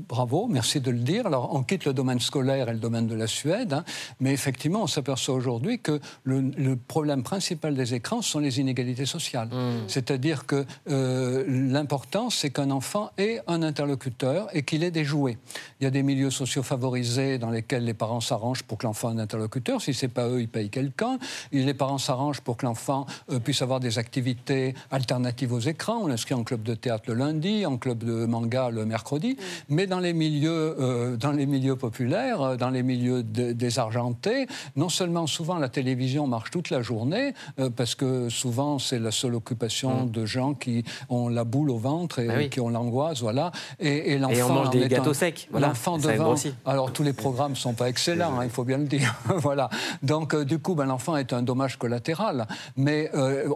[0.09, 1.27] Bravo, merci de le dire.
[1.27, 3.85] Alors on quitte le domaine scolaire et le domaine de la Suède, hein,
[4.21, 9.07] mais effectivement on s'aperçoit aujourd'hui que le, le problème principal des écrans sont les inégalités
[9.07, 9.49] sociales.
[9.89, 15.39] C'est-à-dire que euh, l'important c'est qu'un enfant ait un interlocuteur et qu'il ait des jouets.
[15.81, 19.11] Il y a des milieux sociaux favorisés dans lesquels les parents s'arrangent pour que l'enfant
[19.11, 19.81] ait un interlocuteur.
[19.81, 21.19] Si c'est pas eux, ils payent quelqu'un.
[21.53, 26.01] Et les parents s'arrangent pour que l'enfant euh, puisse avoir des activités alternatives aux écrans.
[26.03, 29.37] On l'inscrit en club de théâtre le lundi, en club de manga le mercredi.
[29.69, 34.47] Mais dans les milieux, euh, dans les milieux populaires, euh, dans les milieux dé- désargentés,
[34.75, 39.11] non seulement souvent la télévision marche toute la journée, euh, parce que souvent c'est la
[39.11, 42.49] seule occupation de gens qui ont la boule au ventre et Bah oui.
[42.49, 43.53] qui ont l'angoisse, voilà.
[43.81, 45.69] Et, et l'enfant mange en des est gâteaux secs, voilà.
[45.69, 46.25] L'enfant devant.
[46.25, 46.55] grossit.
[46.65, 49.15] Alors tous les programmes sont pas excellents, hein, il faut bien le dire.
[49.37, 49.69] voilà.
[50.03, 52.47] Donc euh, du coup, ben, l'enfant est un dommage collatéral.
[52.79, 53.11] Mais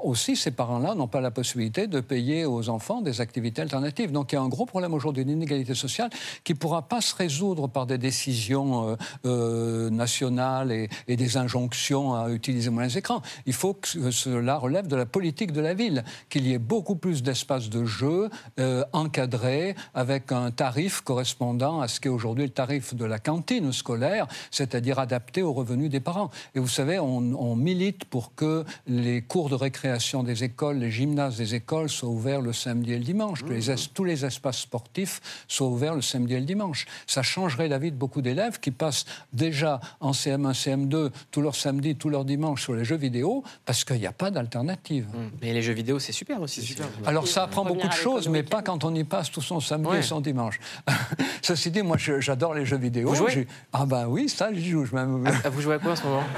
[0.05, 4.12] aussi, ces parents-là n'ont pas la possibilité de payer aux enfants des activités alternatives.
[4.12, 6.11] Donc il y a un gros problème aujourd'hui d'inégalité sociale
[6.44, 11.36] qui ne pourra pas se résoudre par des décisions euh, euh, nationales et, et des
[11.36, 13.22] injonctions à utiliser moins les écrans.
[13.46, 16.58] Il faut que ce- cela relève de la politique de la ville, qu'il y ait
[16.58, 22.44] beaucoup plus d'espaces de jeu euh, encadrés avec un tarif correspondant à ce qu'est aujourd'hui
[22.44, 26.30] le tarif de la cantine scolaire, c'est-à-dire adapté aux revenus des parents.
[26.54, 30.90] Et vous savez, on, on milite pour que les cours de récréation des écoles, les
[30.90, 34.24] gymnases des écoles soient ouverts le samedi et le dimanche, que les es- tous les
[34.24, 36.87] espaces sportifs soient ouverts le samedi et le dimanche.
[37.07, 41.55] Ça changerait la vie de beaucoup d'élèves qui passent déjà en CM1, CM2, tout leur
[41.55, 45.07] samedi, tout leur dimanche sur les jeux vidéo, parce qu'il n'y a pas d'alternative.
[45.42, 46.76] Mais les jeux vidéo, c'est super aussi.
[47.05, 49.88] Alors ça apprend beaucoup de choses, mais pas quand on y passe tout son samedi
[49.88, 49.98] Ouais.
[49.98, 50.59] et son dimanche.
[51.42, 53.09] Ceci dit, moi j'adore les jeux vidéo.
[53.09, 54.85] Vous jouez Ah ben oui, ça j'y joue.
[54.85, 54.96] Je.
[54.96, 56.22] Ah, vous jouez à quoi en ce moment?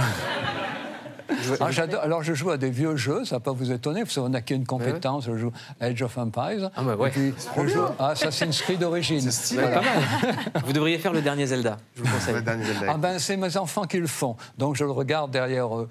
[1.60, 4.14] Ah, j'adore- alors je joue à des vieux jeux, ça va pas vous étonner, parce
[4.14, 6.70] qu'on a qu'une compétence, je joue Age of Empires.
[6.76, 7.08] Ah bah ouais.
[7.08, 9.28] Et puis, je joue à Assassin's Creed d'origine.
[9.28, 10.34] Ouais, pas mal.
[10.64, 12.84] Vous devriez faire le dernier Zelda, je vous le conseille.
[12.88, 15.88] Ah ben c'est mes enfants qui le font, donc je le regarde derrière eux.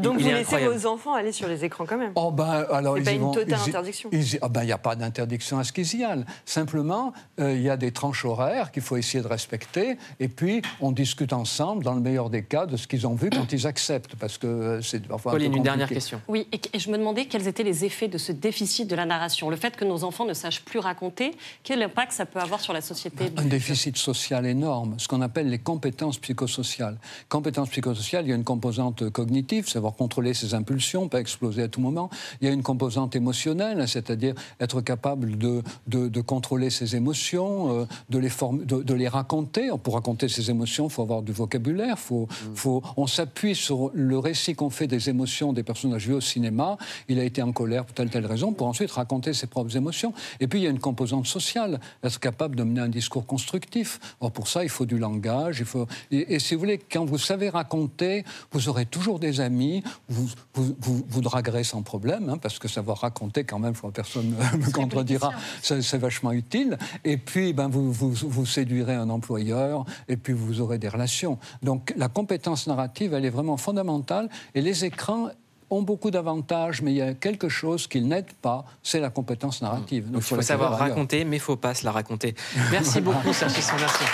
[0.00, 0.74] Donc il vous laissez incroyable.
[0.76, 2.12] vos enfants aller sur les écrans quand même.
[2.14, 4.08] Oh ben, alors, C'est ils pas une totale ils interdiction.
[4.12, 6.24] ils y- ah ben, il n'y a pas d'interdiction à ce qu'ils y aillent.
[6.44, 9.96] Simplement, euh, il y a des tranches horaires qu'il faut essayer de respecter.
[10.20, 13.30] Et puis, on discute ensemble, dans le meilleur des cas, de ce qu'ils ont vu
[13.30, 14.16] quand ils acceptent.
[14.16, 16.20] Parce que euh, c'est parfois un peu Pauline, une dernière question.
[16.28, 19.06] Oui, et, et je me demandais quels étaient les effets de ce déficit de la
[19.06, 19.50] narration.
[19.50, 22.72] Le fait que nos enfants ne sachent plus raconter, quel impact ça peut avoir sur
[22.72, 26.98] la société Un déficit social énorme, ce qu'on appelle les compétences psychosociales.
[27.28, 31.68] Compétences psychosociales, il y a une composante cognitive, savoir contrôler ses impulsions, pas exploser à
[31.68, 32.10] tout moment.
[32.40, 37.80] Il y a une composante émotionnelle, c'est-à-dire être capable de, de, de contrôler ses émotions,
[37.82, 39.68] euh, de, les form- de, de les raconter.
[39.82, 44.18] Pour raconter ses émotions, il faut avoir du vocabulaire, faut, faut, on s'appuie sur le
[44.18, 46.76] récit qu'on fait des émotions des personnages vus au cinéma,
[47.08, 50.12] il a été en colère pour telle telle raison, pour ensuite raconter ses propres émotions.
[50.40, 54.00] Et puis il y a une composante sociale, être capable de mener un discours constructif.
[54.20, 57.18] Or pour ça, il faut du langage, il faut et, si vous voulez, quand vous
[57.18, 62.58] savez raconter, vous aurez toujours des amis, vous vous, vous, draguerez sans problème, hein, parce
[62.58, 65.32] que savoir raconter quand même, personne me contredira,
[65.62, 66.78] c'est vachement utile.
[67.04, 71.38] Et puis ben vous, vous, vous séduirez un employeur, et puis vous aurez des relations.
[71.62, 75.30] Donc la compétence narrative, elle est vraiment fondamentale, et les écrans
[75.70, 79.60] ont beaucoup d'avantages, mais il y a quelque chose qu'ils n'aident pas, c'est la compétence
[79.60, 80.10] narrative.
[80.10, 82.34] Donc, il faut, savoir raconter, mais il ne faut pas se la raconter.
[82.70, 84.04] Merci beaucoup, Serge merci.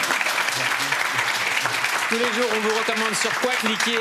[2.09, 3.99] Tous les jours, on vous recommande sur quoi cliquer.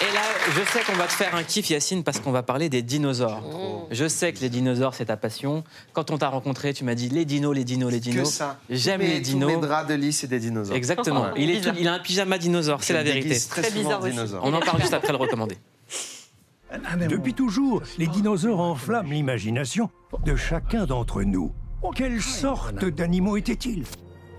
[0.00, 2.68] Et là, je sais qu'on va te faire un kiff, Yacine, parce qu'on va parler
[2.68, 3.42] des dinosaures.
[3.52, 3.86] Oh.
[3.90, 5.62] Je sais que les dinosaures, c'est ta passion.
[5.92, 8.28] Quand on t'a rencontré, tu m'as dit les dinos, les dinos, les dinos.
[8.28, 8.58] Que ça.
[8.68, 9.52] J'aime les dinos.
[9.52, 10.76] Tous mes draps de lit, c'est des dinosaures.
[10.76, 11.32] Exactement.
[11.36, 13.38] Il, est il, a un pyjama dinosaure, c'est la vérité.
[13.48, 14.02] Très, bizarre
[14.42, 15.56] On en parle juste après le recommander.
[17.08, 19.90] Depuis toujours, les dinosaures enflamment l'imagination
[20.24, 21.52] de chacun d'entre nous.
[21.94, 23.84] Quelle sorte d'animaux étaient-ils?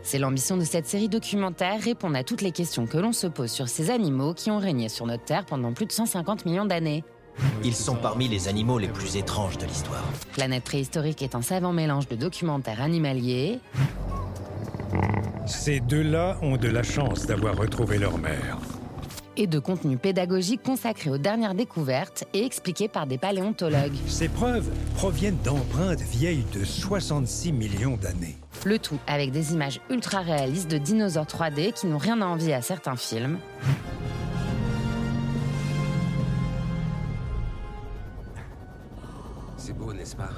[0.05, 3.51] C'est l'ambition de cette série documentaire, répondre à toutes les questions que l'on se pose
[3.51, 7.03] sur ces animaux qui ont régné sur notre Terre pendant plus de 150 millions d'années.
[7.63, 10.05] Ils sont parmi les animaux les plus étranges de l'histoire.
[10.33, 13.59] Planète préhistorique est un savant mélange de documentaires animaliers.
[15.47, 18.59] Ces deux-là ont de la chance d'avoir retrouvé leur mère
[19.37, 23.97] et de contenu pédagogique consacré aux dernières découvertes et expliqué par des paléontologues.
[24.07, 28.37] Ces preuves proviennent d'empreintes vieilles de 66 millions d'années.
[28.63, 32.53] Le tout avec des images ultra réalistes de dinosaures 3D qui n'ont rien à envier
[32.53, 33.37] à certains films.
[39.57, 40.29] C'est beau, n'est-ce pas?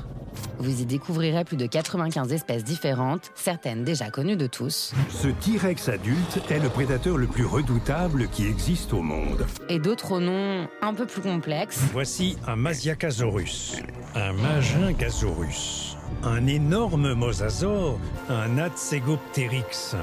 [0.60, 4.93] Vous y découvrirez plus de 95 espèces différentes, certaines déjà connues de tous.
[5.10, 9.45] Ce T-Rex adulte est le prédateur le plus redoutable qui existe au monde.
[9.69, 11.82] Et d'autres au nom un peu plus complexes.
[11.91, 13.77] Voici un Masiacasaurus,
[14.15, 19.96] un Magingasaurus, un énorme mosasaure, un Atsegopteryx.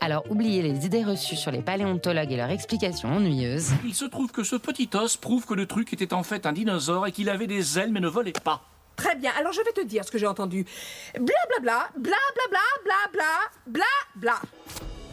[0.00, 3.72] Alors oubliez les idées reçues sur les paléontologues et leurs explications ennuyeuses.
[3.84, 6.52] Il se trouve que ce petit os prouve que le truc était en fait un
[6.52, 8.62] dinosaure et qu'il avait des ailes mais ne volait pas.
[8.96, 10.66] Très bien, alors je vais te dire ce que j'ai entendu.
[11.14, 13.24] Bla bla bla, bla bla bla, bla bla,
[13.66, 13.84] bla
[14.16, 14.34] bla.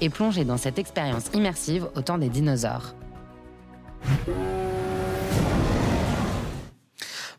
[0.01, 2.93] Et plonger dans cette expérience immersive au temps des dinosaures.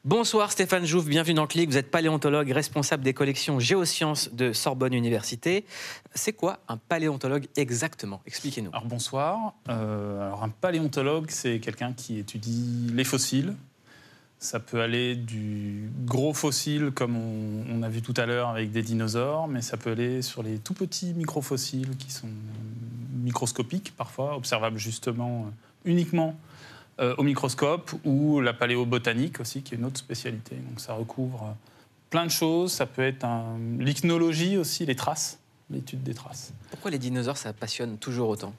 [0.04, 1.70] Bonsoir Stéphane Jouve, bienvenue dans Clic.
[1.70, 5.64] Vous êtes paléontologue, responsable des collections géosciences de Sorbonne Université.
[6.12, 8.20] C'est quoi un paléontologue exactement?
[8.26, 8.70] Expliquez-nous.
[8.70, 9.54] Alors bonsoir.
[9.68, 13.54] Euh, alors un paléontologue, c'est quelqu'un qui étudie les fossiles,
[14.40, 18.82] ça peut aller du gros fossile, comme on, a vu tout à l'heure avec des
[18.82, 22.26] dinosaures, mais ça peut aller sur les tout petits microfossiles qui sont
[23.22, 25.52] microscopiques parfois, observables justement
[25.84, 26.36] uniquement
[27.00, 30.56] euh, au microscope, ou la paléobotanique aussi, qui est une autre spécialité.
[30.56, 31.52] Donc ça recouvre euh,
[32.10, 32.72] plein de choses.
[32.72, 33.26] Ça peut être
[33.78, 35.38] l'ichnologie aussi, les traces,
[35.70, 36.52] l'étude des traces.
[36.70, 38.52] Pourquoi les dinosaures, ça passionne toujours autant?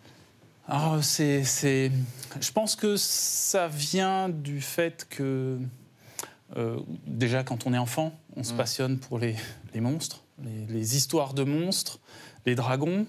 [0.67, 1.91] Alors, ah, c'est,
[2.39, 5.59] je pense que ça vient du fait que,
[6.55, 8.57] euh, déjà, quand on est enfant, on se mm.
[8.57, 9.35] passionne pour les,
[9.75, 11.99] monstres, les, histoires de monstres,
[12.45, 13.05] les dragons.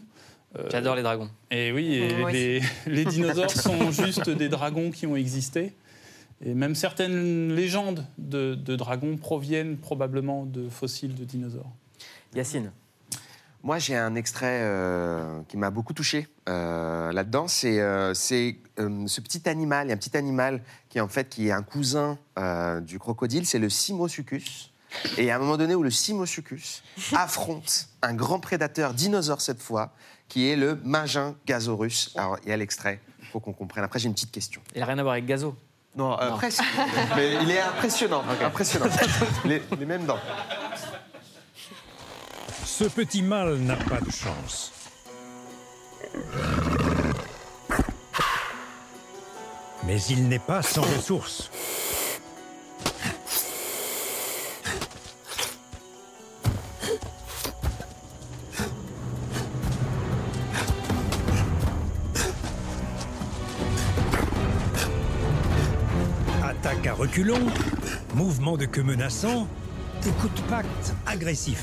[0.58, 1.30] Euh, J'adore les dragons.
[1.50, 2.08] Et oui,
[2.86, 5.72] les, dinosaures sont juste des dragons qui ont existé.
[6.44, 11.70] Et même certaines légendes de dragons proviennent probablement de fossiles de dinosaures.
[12.34, 12.72] Yacine
[13.64, 17.48] moi, j'ai un extrait euh, qui m'a beaucoup touché euh, là-dedans.
[17.48, 21.30] C'est euh, ce petit animal, il y a un petit animal qui est en fait
[21.30, 22.18] qui est un cousin
[22.82, 24.70] du crocodile, c'est le Simosuchus.
[25.18, 29.92] Et à un moment donné où le Simosuchus affronte un grand prédateur, dinosaure cette fois,
[30.28, 32.12] qui est le Magingasaurus.
[32.16, 33.84] Alors, il y a l'extrait, il faut qu'on comprenne.
[33.84, 34.60] Après, j'ai une petite question.
[34.74, 35.56] Il n'a rien à voir avec Gazo
[35.96, 36.60] non, presque.
[37.14, 38.86] Mais il est impressionnant, impressionnant.
[39.44, 40.18] les, les mêmes dents.
[42.64, 44.72] Ce petit mâle n'a pas de chance.
[49.84, 51.50] Mais il n'est pas sans ressources.
[67.14, 67.46] Reculons,
[68.16, 69.46] mouvement de queue menaçant
[70.04, 71.62] et coup de pacte agressif.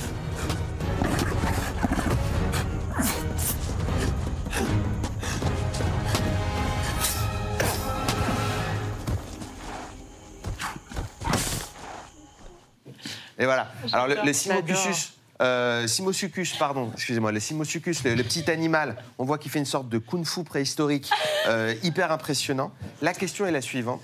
[13.38, 13.74] Et voilà.
[13.92, 15.12] Alors le, le Simosuchus,
[15.42, 19.98] euh, pardon, excusez-moi, le Simosuchus, le, petit animal, on voit qu'il fait une sorte de
[19.98, 21.10] kung-fu préhistorique
[21.48, 22.72] euh, hyper impressionnant.
[23.02, 24.02] La question est la suivante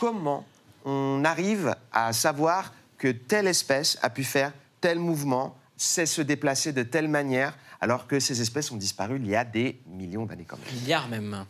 [0.00, 0.46] comment
[0.86, 6.72] on arrive à savoir que telle espèce a pu faire tel mouvement, sait se déplacer
[6.72, 10.46] de telle manière, alors que ces espèces ont disparu il y a des millions d'années
[10.48, 10.80] quand même.
[10.80, 11.34] Milliards même.
[11.34, 11.46] Alors,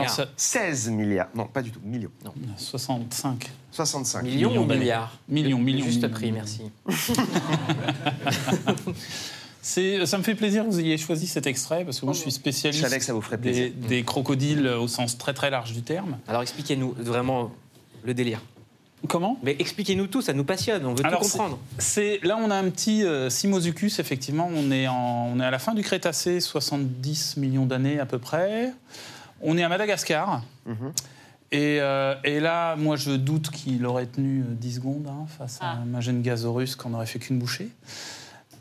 [0.00, 0.10] Milliards.
[0.14, 1.28] ça- 16 milliards.
[1.34, 2.10] Non, pas du tout, millions.
[2.24, 2.32] Non.
[2.56, 3.50] 65.
[3.70, 4.22] 65.
[4.22, 4.80] Millions, ou d'années.
[4.80, 5.84] milliards Millions, millions.
[5.84, 6.44] Juste millions, prix, millions.
[6.86, 6.86] merci.
[9.62, 12.20] C'est, ça me fait plaisir que vous ayez choisi cet extrait parce que moi je
[12.20, 13.88] suis spécialiste Je savais que ça vous ferait des, plaisir.
[13.88, 16.18] des crocodiles au sens très très large du terme.
[16.28, 17.50] Alors expliquez-nous vraiment
[18.04, 18.42] le délire.
[19.08, 21.58] Comment Mais expliquez-nous tout, ça nous passionne, on veut Alors, tout comprendre.
[21.78, 24.48] C'est là on a un petit euh, Simosuchus effectivement.
[24.54, 28.18] On est en, on est à la fin du Crétacé, 70 millions d'années à peu
[28.18, 28.72] près.
[29.42, 30.42] On est à Madagascar.
[30.66, 30.92] Mhm.
[31.52, 35.58] Et, euh, et là, moi, je doute qu'il aurait tenu euh, 10 secondes hein, face
[35.60, 35.78] à Ah.
[35.82, 37.68] un Magengasaurus qu'on n'aurait fait qu'une bouchée.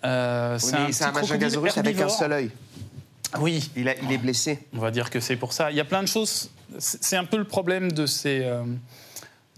[0.05, 2.49] Euh, Oui, c'est un petit crocodile Magengasaurus avec un seul œil.
[3.39, 3.71] Oui.
[3.75, 4.59] Il, a- il est blessé.
[4.73, 5.71] On va dire que c'est pour ça.
[5.71, 6.49] Il y a plein de choses.
[6.77, 8.63] C'est c'est un peu le problème de ces, euh,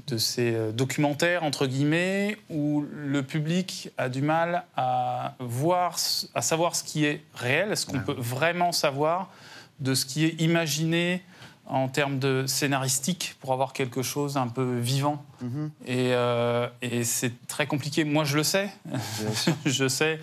[0.08, 5.98] de ces euh, documentaires, entre guillemets, où le public a du mal à, voir,
[6.34, 9.30] à savoir ce qui est réel, ce qu'on peut vraiment savoir
[9.80, 11.24] de ce qui est imaginé
[11.66, 15.24] en termes de scénaristique pour avoir quelque chose un peu vivant?
[15.42, 15.72] Mhm.
[15.88, 18.04] Et, euh, et c'est très compliqué.
[18.04, 18.70] Moi, je le sais.
[19.66, 20.20] je sais.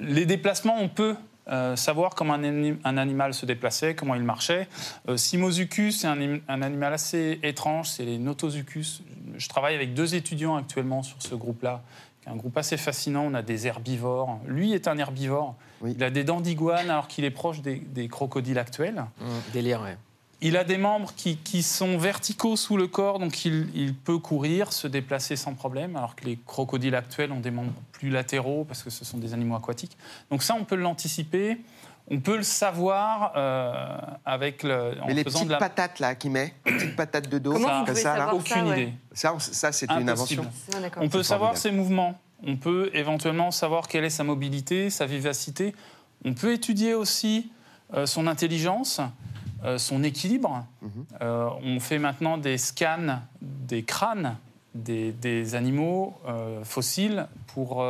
[0.00, 1.16] Les déplacements, on peut
[1.48, 4.68] euh, savoir comment un, ani- un animal se déplaçait, comment il marchait.
[5.08, 9.02] Euh, Simosuchus, c'est un, im- un animal assez étrange, c'est les Notosuchus.
[9.36, 11.82] Je travaille avec deux étudiants actuellement sur ce groupe-là,
[12.22, 13.22] qui est un groupe assez fascinant.
[13.26, 14.40] On a des herbivores.
[14.46, 15.54] Lui est un herbivore.
[15.86, 19.04] Il a des dents d'iguane alors qu'il est proche des, des crocodiles actuels.
[19.52, 19.96] Délire, ouais.
[20.42, 24.18] Il a des membres qui, qui sont verticaux sous le corps, donc il, il peut
[24.18, 28.64] courir, se déplacer sans problème, alors que les crocodiles actuels ont des membres plus latéraux
[28.64, 29.96] parce que ce sont des animaux aquatiques.
[30.30, 31.58] Donc ça, on peut l'anticiper,
[32.08, 35.98] on peut le savoir euh, avec le, en Mais les faisant petites de la patates
[36.00, 38.26] là qui met, les petites patates de dos, Comment vous pouvez ça, là.
[38.26, 38.82] ça, Aucune ouais.
[38.82, 38.92] idée.
[39.12, 40.46] Ça, ça c'était une invention.
[40.98, 42.20] On peut C'est savoir ses mouvements.
[42.46, 45.74] On peut éventuellement savoir quelle est sa mobilité, sa vivacité.
[46.24, 47.50] On peut étudier aussi
[47.94, 49.00] euh, son intelligence,
[49.64, 50.64] euh, son équilibre.
[51.22, 54.36] Euh, on fait maintenant des scans des crânes
[54.74, 57.82] des, des animaux euh, fossiles pour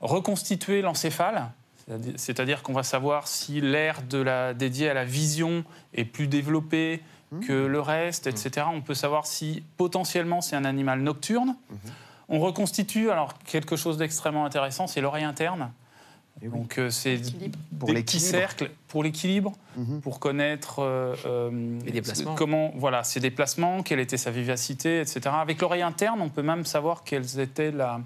[0.00, 1.48] reconstituer l'encéphale.
[2.16, 5.64] C'est-à-dire- qu'on va savoir si l'aire de la, dédié à la vision
[5.94, 7.02] est plus développé
[7.46, 8.66] que le reste, etc.
[8.72, 11.56] On peut savoir si potentiellement c'est un animal nocturne.
[12.28, 15.70] On reconstitue alors quelque chose d'extrêmement intéressant, c'est l'oreille interne.
[16.48, 17.16] Donc euh, c'est
[17.78, 18.28] Pour des petits l'équilibre.
[18.30, 20.00] cercles pour l'équilibre, Mhm.
[20.00, 22.34] pour connaître euh, euh, Les déplacements.
[22.34, 25.20] comment voilà ses déplacements, quelle était sa vivacité, etc.
[25.32, 28.00] Avec l'oreille interne, on peut même savoir quelles étaient la-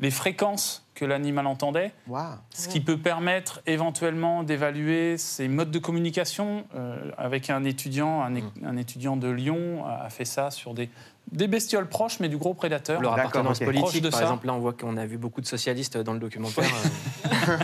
[0.00, 1.92] les fréquences que l'animal entendait,
[2.50, 6.64] ce qui peut permettre éventuellement d'évaluer ses modes de communication.
[6.74, 8.50] Euh, avec un étudiant, un, Mm.
[8.64, 10.88] un étudiant de Lyon a fait ça sur des,
[11.32, 13.00] des bestioles proches, mais du gros prédateur.
[13.00, 14.24] Leur appartenance Proche politique, de par ça.
[14.26, 17.56] exemple, là on voit qu'on a vu beaucoup de socialistes dans le documentaire euh,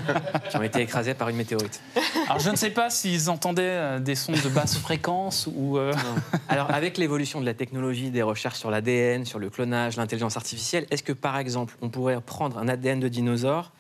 [0.49, 1.81] qui ont été écrasés par une météorite.
[2.27, 5.79] Alors je ne sais pas s'ils entendaient euh, des sons de basse fréquence ou.
[5.79, 5.93] euh,
[6.49, 10.87] Alors, avec l'évolution de la technologie, des recherches sur l'ADN, sur le clonage, l'intelligence artificielle,
[10.91, 13.71] est-ce que par exemple, on pourrait prendre un ADN de dinosaure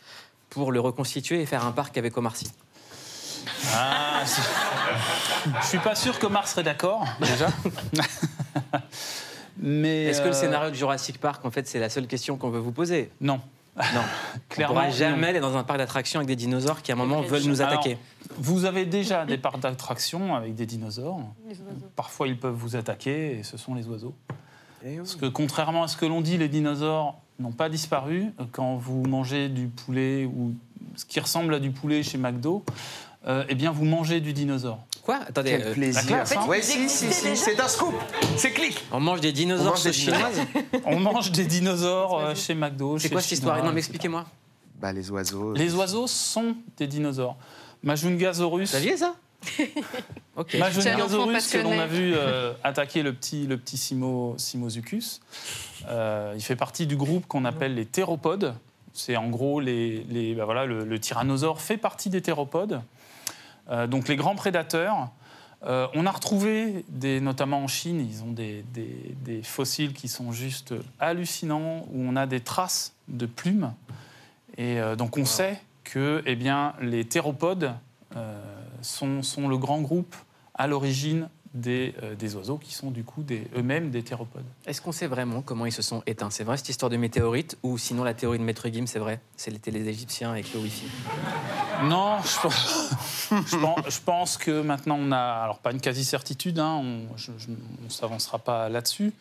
[0.50, 2.50] pour le reconstituer et faire un parc avec Omar Sy?
[3.74, 4.22] Ah,
[5.62, 7.48] je suis pas sûr que Mars serait d'accord déjà.
[9.58, 12.36] Mais Est-ce que le euh, scénario de Jurassic Park, en fait, c'est la seule question
[12.36, 13.10] qu'on veut vous poser?
[13.20, 13.40] Non.
[13.76, 13.82] Non.
[14.48, 15.28] Clairement, on pourra jamais non.
[15.28, 17.74] aller dans un parc d'attractions avec des dinosaures qui, à un moment, veulent nous Alors,
[17.74, 17.98] attaquer.
[18.36, 21.20] vous avez déjà des parcs d'attractions avec des dinosaures.
[21.96, 24.14] Parfois, ils peuvent vous attaquer et ce sont les oiseaux.
[24.82, 28.32] Parce que contrairement à ce que l'on dit, les dinosaures n'ont pas disparu.
[28.52, 30.54] Quand vous mangez du poulet ou
[30.96, 32.64] ce qui ressemble à du poulet chez McDo,
[33.26, 34.80] euh, eh bien, vous mangez du dinosaure.
[35.04, 35.50] Quoi Attendez.
[35.50, 36.24] Quel euh, plaisir.
[36.36, 36.46] hein.
[36.46, 37.94] Ouais, si, si, si, c'est un scoop.
[38.36, 38.78] C'est clic.
[38.92, 40.40] On mange des dinosaures sauce chinoises
[40.84, 42.98] On mange des dinosaures euh, chez McDo.
[42.98, 44.26] C'est chez quoi cette histoire Non, mais expliquez-moi.
[44.78, 45.52] Bah, les oiseaux.
[45.54, 47.36] Les oiseaux sont des dinosaures.
[47.82, 48.60] Majungasaurus.
[48.68, 49.14] Vous saviez ça
[50.36, 50.54] Ok.
[50.54, 55.20] Majungasaurus que l'on a vu euh, attaquer le petit, le petit Simo, Simosuchus.
[55.88, 58.54] Euh, il fait partie du groupe qu'on appelle les théropodes.
[58.92, 62.82] C'est en gros les, les- bah voilà, le, le tyrannosaure fait partie des théropodes.
[63.70, 65.10] Euh, donc les grands prédateurs.
[65.66, 70.74] Euh, on a retrouvé, des, notamment en Chine, ils ont des, fossiles qui sont juste
[70.98, 73.72] hallucinants, où on a des traces de plumes.
[74.56, 76.36] Et euh, donc on sait que eh
[76.80, 77.74] les théropodes
[78.80, 80.16] sont le grand groupe
[80.54, 83.24] à l'origine des, euh, des oiseaux qui sont du coup
[83.56, 84.44] eux-mêmes des théropodes.
[84.66, 86.30] Est-ce qu'on sait vraiment comment ils se sont éteints?
[86.30, 87.58] C'est vrai cette histoire de météorite?
[87.62, 89.20] Ou sinon la théorie de Maître Gims, c'est vrai?
[89.36, 90.86] C'était les Égyptiens avec le Wi-Fi.
[91.84, 92.90] Non, je pense,
[93.30, 97.06] je pense, je pense que maintenant on a, alors pas une quasi-certitude, hein, on
[97.84, 99.12] ne s'avancera pas là-dessus,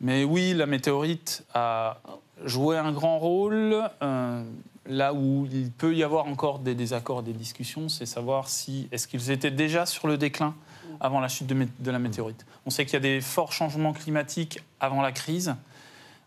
[0.00, 1.98] mais oui, la météorite a
[2.44, 3.88] joué un grand rôle.
[4.02, 4.44] euh,
[4.86, 9.08] là où il peut y avoir encore des désaccords, des discussions, c'est savoir si est-ce
[9.08, 10.54] qu'ils étaient déjà sur le déclin
[11.00, 12.46] avant la chute de, la météorite.
[12.66, 15.54] On sait qu'il y a des forts changements climatiques avant la crise,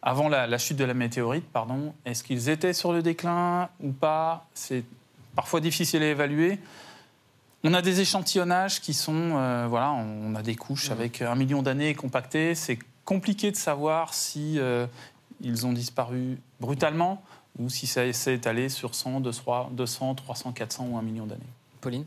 [0.01, 1.93] avant la, la chute de la météorite, pardon.
[2.05, 4.47] Est-ce qu'ils étaient sur le déclin ou pas?
[4.53, 4.83] C'est
[5.35, 6.59] parfois difficile à évaluer.
[7.63, 11.61] On a des échantillonnages qui sont, euh, voilà, on a des couches avec un million
[11.61, 12.55] d'années compactées.
[12.55, 14.85] C'est compliqué de savoir si euh,
[15.41, 17.23] ils ont disparu brutalement
[17.59, 21.41] ou si ça s'est étalé sur 100, 200, 200, 300, 400 ou un million d'années.
[21.81, 22.05] Pauline?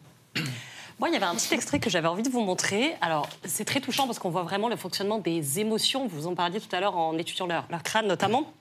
[0.98, 2.94] Moi, il y avait un petit extrait que j'avais envie de vous montrer.
[3.00, 6.06] Alors, c'est très touchant parce qu'on voit vraiment le fonctionnement des émotions.
[6.06, 8.52] Vous en parliez tout à l'heure en étudiant leur, leur crâne, notamment.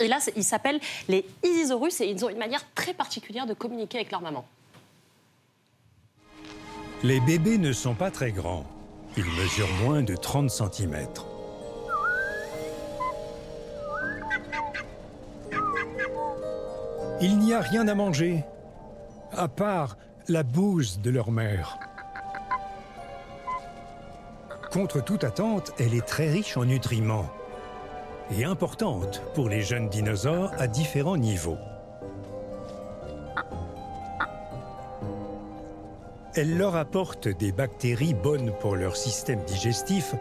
[0.00, 3.98] Et là, ils s'appellent les Isisaurus et ils ont une manière très particulière de communiquer
[3.98, 4.46] avec leur maman.
[7.02, 8.66] Les bébés ne sont pas très grands.
[9.16, 11.06] Ils mesurent moins de 30 cm.
[17.22, 18.44] Il n'y a rien à manger,
[19.32, 19.96] à part
[20.28, 21.78] la bouse de leur mère.
[24.70, 27.30] Contre toute attente, elle est très riche en nutriments
[28.30, 31.56] et importante pour les jeunes dinosaures à différents niveaux.
[36.34, 40.14] Elle leur apporte des bactéries bonnes pour leur système digestif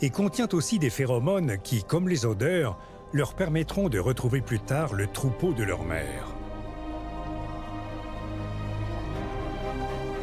[0.00, 2.78] et contient aussi des phéromones qui, comme les odeurs,
[3.12, 6.26] leur permettront de retrouver plus tard le troupeau de leur mère.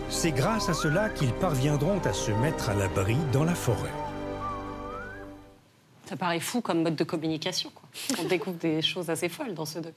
[0.09, 3.91] C'est grâce à cela qu'ils parviendront à se mettre à l'abri dans la forêt.
[6.05, 7.69] Ça paraît fou comme mode de communication.
[7.75, 7.83] Quoi.
[8.19, 9.93] On découvre des choses assez folles dans ce doc.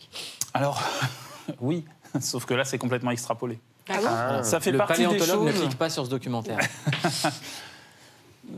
[0.52, 0.82] Alors,
[1.60, 1.84] oui,
[2.20, 3.60] sauf que là, c'est complètement extrapolé.
[3.88, 5.60] Ah Voilà, ça fait le partie des paléontologue ne choses.
[5.60, 6.58] clique pas sur ce documentaire.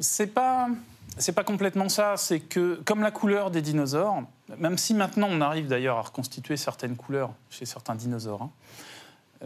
[0.01, 0.69] C'est pas.
[1.19, 4.23] C'est pas complètement ça, c'est que comme la couleur des dinosaures,
[4.59, 8.51] même si maintenant on arrive d'ailleurs à reconstituer certaines couleurs chez certains dinosaures, hein,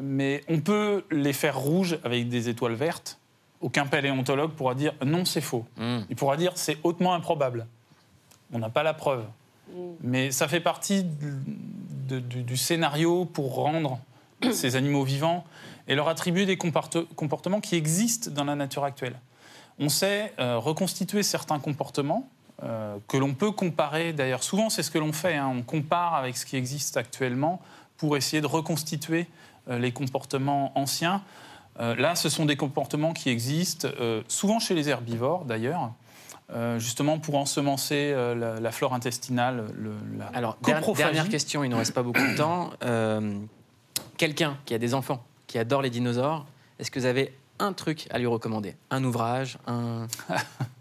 [0.01, 3.19] mais on peut les faire rouges avec des étoiles vertes.
[3.61, 5.65] Aucun paléontologue pourra dire non, c'est faux.
[6.11, 7.67] Il pourra dire c'est hautement improbable.
[8.53, 9.25] On n'a pas la preuve.
[10.03, 13.99] Mais ça fait partie de- du, du scénario pour rendre
[14.53, 15.45] ces animaux vivants
[15.89, 19.17] et leur attribuer des comporte- comportements qui existent dans la nature actuelle.
[19.79, 22.29] On sait euh, reconstituer certains comportements
[22.63, 24.13] euh, que l'on peut comparer.
[24.13, 25.35] D'ailleurs, souvent c'est ce que l'on fait.
[25.37, 25.53] hein.
[25.55, 27.61] On compare avec ce qui existe actuellement
[27.99, 29.27] pour essayer de reconstituer
[29.69, 31.23] euh, les comportements anciens.
[31.79, 33.87] Là, ce sont des comportements qui existent
[34.29, 35.93] souvent chez les herbivores, d'ailleurs.
[36.51, 40.57] euh, justement pour ensemencer euh, la, la flore intestinale, le, la Alors,
[40.97, 42.71] dernière question, il ne nous reste pas beaucoup de temps.
[42.83, 43.39] Euh,
[44.17, 46.47] Quelqu'un qui a des enfants, qui adore les dinosaures,
[46.79, 50.07] est-ce que vous avez un truc à lui recommander Un ouvrage un...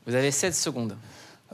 [0.07, 0.95] Vous avez 16 secondes.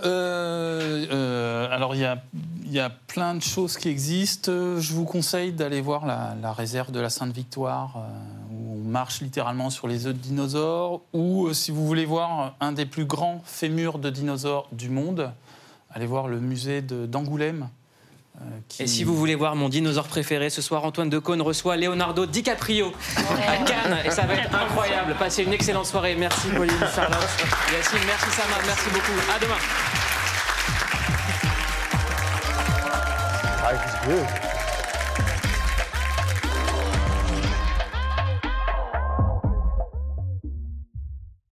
[0.03, 4.51] Euh, euh, alors, il y y a plein de choses qui existent.
[4.79, 9.21] Je vous conseille d'aller voir la, la réserve de la Sainte-Victoire, euh, où on marche
[9.21, 11.01] littéralement sur les œufs de dinosaures.
[11.13, 15.31] Ou si vous voulez voir un des plus grands fémurs de dinosaures du monde,
[15.89, 17.69] allez voir le musée d'Angoulême.
[18.39, 21.75] Euh, qui- Et si vous voulez voir mon dinosaure préféré, ce soir, Antoine Decaune reçoit
[21.77, 23.97] Leonardo DiCaprio à Cannes.
[24.05, 25.15] Et ça va être incroyable.
[25.19, 26.15] Passez une excellente soirée.
[26.15, 27.17] Merci Pauline, Charlotte,
[27.73, 29.19] Yacine, merci Sama, merci beaucoup.
[29.35, 29.55] À demain.
[33.63, 34.50] Life is good.